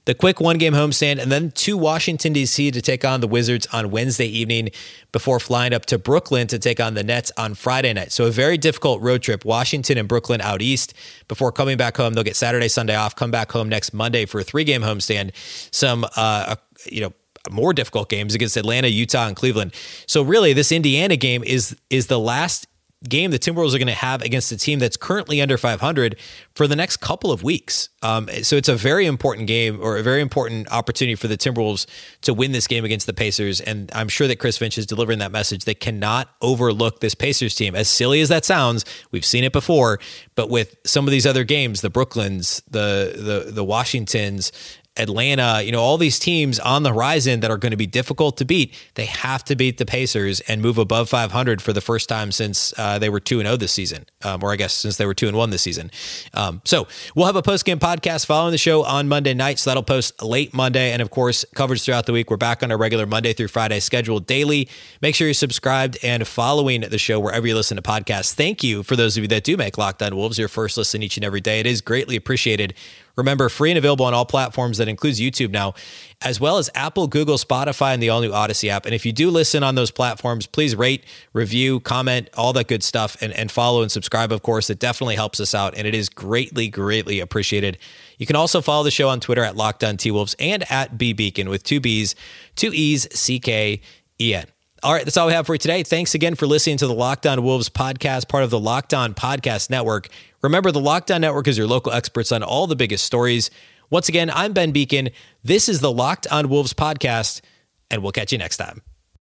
the 0.04 0.14
quick 0.14 0.40
one 0.40 0.58
game 0.58 0.72
homestand, 0.72 1.20
and 1.20 1.30
then 1.30 1.50
to 1.52 1.76
Washington, 1.76 2.32
D.C. 2.32 2.70
to 2.72 2.82
take 2.82 3.04
on 3.04 3.20
the 3.20 3.28
Wizards 3.28 3.66
on 3.72 3.90
Wednesday 3.90 4.26
evening 4.26 4.70
before 5.12 5.38
flying 5.38 5.72
up 5.72 5.86
to 5.86 5.98
Brooklyn 5.98 6.46
to 6.48 6.58
take 6.58 6.80
on 6.80 6.94
the 6.94 7.04
Nets 7.04 7.30
on 7.36 7.54
Friday 7.54 7.92
night. 7.92 8.10
So 8.10 8.26
a 8.26 8.30
very 8.30 8.58
difficult 8.58 9.00
road 9.00 9.22
trip. 9.22 9.44
Washington 9.44 9.98
and 9.98 10.08
Brooklyn 10.08 10.40
out 10.40 10.60
east 10.60 10.94
before 11.28 11.52
coming 11.52 11.76
back 11.76 11.96
home. 11.96 12.14
They'll 12.14 12.24
get 12.24 12.36
Saturday, 12.36 12.68
Sunday 12.68 12.96
off, 12.96 13.14
come 13.14 13.30
back 13.30 13.52
home 13.52 13.68
next 13.68 13.94
Monday 13.94 14.26
for 14.26 14.40
a 14.40 14.44
three 14.44 14.64
game 14.64 14.82
homestand. 14.82 15.30
Some, 15.72 16.04
uh, 16.16 16.56
you 16.86 17.00
know, 17.00 17.12
more 17.50 17.72
difficult 17.72 18.08
games 18.08 18.34
against 18.34 18.56
Atlanta, 18.56 18.88
Utah, 18.88 19.26
and 19.26 19.36
Cleveland. 19.36 19.74
So 20.06 20.22
really, 20.22 20.52
this 20.52 20.72
Indiana 20.72 21.16
game 21.16 21.42
is 21.44 21.76
is 21.90 22.06
the 22.06 22.18
last 22.18 22.66
game 23.08 23.30
the 23.30 23.38
Timberwolves 23.38 23.74
are 23.74 23.78
going 23.78 23.86
to 23.86 23.92
have 23.92 24.22
against 24.22 24.52
a 24.52 24.56
team 24.56 24.78
that's 24.78 24.96
currently 24.96 25.40
under 25.40 25.58
500 25.58 26.16
for 26.54 26.66
the 26.66 26.76
next 26.76 26.98
couple 26.98 27.32
of 27.32 27.42
weeks. 27.42 27.88
Um, 28.02 28.28
so 28.42 28.56
it's 28.56 28.68
a 28.68 28.74
very 28.74 29.06
important 29.06 29.46
game 29.46 29.80
or 29.80 29.96
a 29.96 30.02
very 30.02 30.20
important 30.20 30.70
opportunity 30.70 31.14
for 31.14 31.28
the 31.28 31.36
Timberwolves 31.36 31.86
to 32.22 32.34
win 32.34 32.52
this 32.52 32.66
game 32.66 32.84
against 32.84 33.06
the 33.06 33.12
Pacers. 33.12 33.60
And 33.60 33.90
I'm 33.94 34.08
sure 34.08 34.26
that 34.28 34.38
Chris 34.38 34.58
Finch 34.58 34.78
is 34.78 34.86
delivering 34.86 35.18
that 35.20 35.32
message. 35.32 35.64
They 35.64 35.74
cannot 35.74 36.28
overlook 36.40 37.00
this 37.00 37.14
Pacers 37.14 37.54
team. 37.54 37.74
As 37.74 37.88
silly 37.88 38.20
as 38.20 38.28
that 38.28 38.44
sounds, 38.44 38.84
we've 39.10 39.24
seen 39.24 39.44
it 39.44 39.52
before. 39.52 39.98
But 40.34 40.50
with 40.50 40.76
some 40.84 41.06
of 41.06 41.10
these 41.10 41.26
other 41.26 41.44
games, 41.44 41.80
the 41.80 41.90
Brooklyns, 41.90 42.62
the 42.70 43.12
the 43.44 43.52
the 43.52 43.64
Washingtons, 43.64 44.52
Atlanta, 44.98 45.62
you 45.64 45.72
know, 45.72 45.80
all 45.80 45.96
these 45.96 46.18
teams 46.18 46.58
on 46.58 46.82
the 46.82 46.92
horizon 46.92 47.40
that 47.40 47.50
are 47.50 47.56
going 47.56 47.70
to 47.70 47.78
be 47.78 47.86
difficult 47.86 48.36
to 48.36 48.44
beat, 48.44 48.74
they 48.94 49.06
have 49.06 49.42
to 49.44 49.56
beat 49.56 49.78
the 49.78 49.86
Pacers 49.86 50.40
and 50.40 50.60
move 50.60 50.76
above 50.76 51.08
500 51.08 51.62
for 51.62 51.72
the 51.72 51.80
first 51.80 52.10
time 52.10 52.30
since 52.30 52.74
uh, 52.76 52.98
they 52.98 53.08
were 53.08 53.20
2 53.20 53.40
and 53.40 53.46
0 53.46 53.56
this 53.56 53.72
season, 53.72 54.04
um, 54.22 54.44
or 54.44 54.52
I 54.52 54.56
guess 54.56 54.74
since 54.74 54.98
they 54.98 55.06
were 55.06 55.14
2 55.14 55.28
and 55.28 55.36
1 55.36 55.50
this 55.50 55.62
season. 55.62 55.90
Um, 56.34 56.60
so 56.66 56.86
we'll 57.14 57.24
have 57.24 57.36
a 57.36 57.42
post 57.42 57.64
game 57.64 57.78
podcast 57.78 58.26
following 58.26 58.52
the 58.52 58.58
show 58.58 58.84
on 58.84 59.08
Monday 59.08 59.32
night. 59.32 59.58
So 59.58 59.70
that'll 59.70 59.82
post 59.82 60.22
late 60.22 60.52
Monday. 60.52 60.92
And 60.92 61.00
of 61.00 61.10
course, 61.10 61.46
coverage 61.54 61.82
throughout 61.82 62.04
the 62.04 62.12
week. 62.12 62.30
We're 62.30 62.36
back 62.36 62.62
on 62.62 62.70
our 62.70 62.78
regular 62.78 63.06
Monday 63.06 63.32
through 63.32 63.48
Friday 63.48 63.80
schedule 63.80 64.20
daily. 64.20 64.68
Make 65.00 65.14
sure 65.14 65.26
you're 65.26 65.34
subscribed 65.34 65.96
and 66.02 66.26
following 66.28 66.82
the 66.82 66.98
show 66.98 67.18
wherever 67.18 67.46
you 67.46 67.54
listen 67.54 67.76
to 67.76 67.82
podcasts. 67.82 68.34
Thank 68.34 68.62
you 68.62 68.82
for 68.82 68.94
those 68.94 69.16
of 69.16 69.24
you 69.24 69.28
that 69.28 69.44
do 69.44 69.56
make 69.56 69.78
Locked 69.78 70.02
On 70.02 70.14
Wolves 70.14 70.38
your 70.38 70.48
first 70.48 70.76
listen 70.76 71.02
each 71.02 71.16
and 71.16 71.24
every 71.24 71.40
day. 71.40 71.60
It 71.60 71.66
is 71.66 71.80
greatly 71.80 72.16
appreciated. 72.16 72.74
Remember, 73.16 73.48
free 73.48 73.70
and 73.70 73.78
available 73.78 74.06
on 74.06 74.14
all 74.14 74.24
platforms. 74.24 74.78
That 74.78 74.88
includes 74.88 75.20
YouTube 75.20 75.50
now, 75.50 75.74
as 76.22 76.40
well 76.40 76.58
as 76.58 76.70
Apple, 76.74 77.06
Google, 77.06 77.36
Spotify, 77.36 77.92
and 77.92 78.02
the 78.02 78.08
all 78.08 78.20
new 78.20 78.32
Odyssey 78.32 78.70
app. 78.70 78.86
And 78.86 78.94
if 78.94 79.04
you 79.04 79.12
do 79.12 79.30
listen 79.30 79.62
on 79.62 79.74
those 79.74 79.90
platforms, 79.90 80.46
please 80.46 80.74
rate, 80.74 81.04
review, 81.32 81.80
comment, 81.80 82.28
all 82.36 82.52
that 82.54 82.68
good 82.68 82.82
stuff, 82.82 83.16
and, 83.20 83.32
and 83.32 83.50
follow 83.50 83.82
and 83.82 83.92
subscribe, 83.92 84.32
of 84.32 84.42
course. 84.42 84.70
It 84.70 84.78
definitely 84.78 85.16
helps 85.16 85.40
us 85.40 85.54
out, 85.54 85.76
and 85.76 85.86
it 85.86 85.94
is 85.94 86.08
greatly, 86.08 86.68
greatly 86.68 87.20
appreciated. 87.20 87.78
You 88.18 88.26
can 88.26 88.36
also 88.36 88.60
follow 88.60 88.84
the 88.84 88.90
show 88.90 89.08
on 89.08 89.20
Twitter 89.20 89.42
at 89.42 89.56
Locked 89.56 89.84
On 89.84 89.96
T 89.96 90.10
Wolves 90.10 90.34
and 90.38 90.70
at 90.70 90.96
B 90.96 91.12
Beecken 91.12 91.48
with 91.48 91.64
two 91.64 91.80
B's, 91.80 92.14
two 92.56 92.70
E's, 92.72 93.08
C 93.16 93.38
K 93.40 93.80
E 94.20 94.34
N. 94.34 94.46
All 94.84 94.92
right, 94.92 95.04
that's 95.04 95.16
all 95.16 95.28
we 95.28 95.32
have 95.32 95.46
for 95.46 95.54
you 95.54 95.58
today. 95.58 95.84
Thanks 95.84 96.16
again 96.16 96.34
for 96.34 96.46
listening 96.46 96.76
to 96.78 96.88
the 96.88 96.94
Locked 96.94 97.24
On 97.24 97.40
Wolves 97.44 97.68
podcast, 97.68 98.26
part 98.26 98.42
of 98.42 98.50
the 98.50 98.58
Locked 98.58 98.92
On 98.92 99.14
Podcast 99.14 99.70
Network. 99.70 100.08
Remember, 100.42 100.72
the 100.72 100.80
Locked 100.80 101.12
On 101.12 101.20
Network 101.20 101.46
is 101.46 101.56
your 101.56 101.68
local 101.68 101.92
experts 101.92 102.32
on 102.32 102.42
all 102.42 102.66
the 102.66 102.74
biggest 102.74 103.04
stories. 103.04 103.48
Once 103.90 104.08
again, 104.08 104.28
I'm 104.28 104.52
Ben 104.52 104.72
Beecken. 104.72 105.12
This 105.44 105.68
is 105.68 105.78
the 105.80 105.92
Locked 105.92 106.26
On 106.32 106.48
Wolves 106.48 106.74
podcast, 106.74 107.42
and 107.90 108.02
we'll 108.02 108.10
catch 108.10 108.32
you 108.32 108.38
next 108.38 108.56
time. 108.56 108.82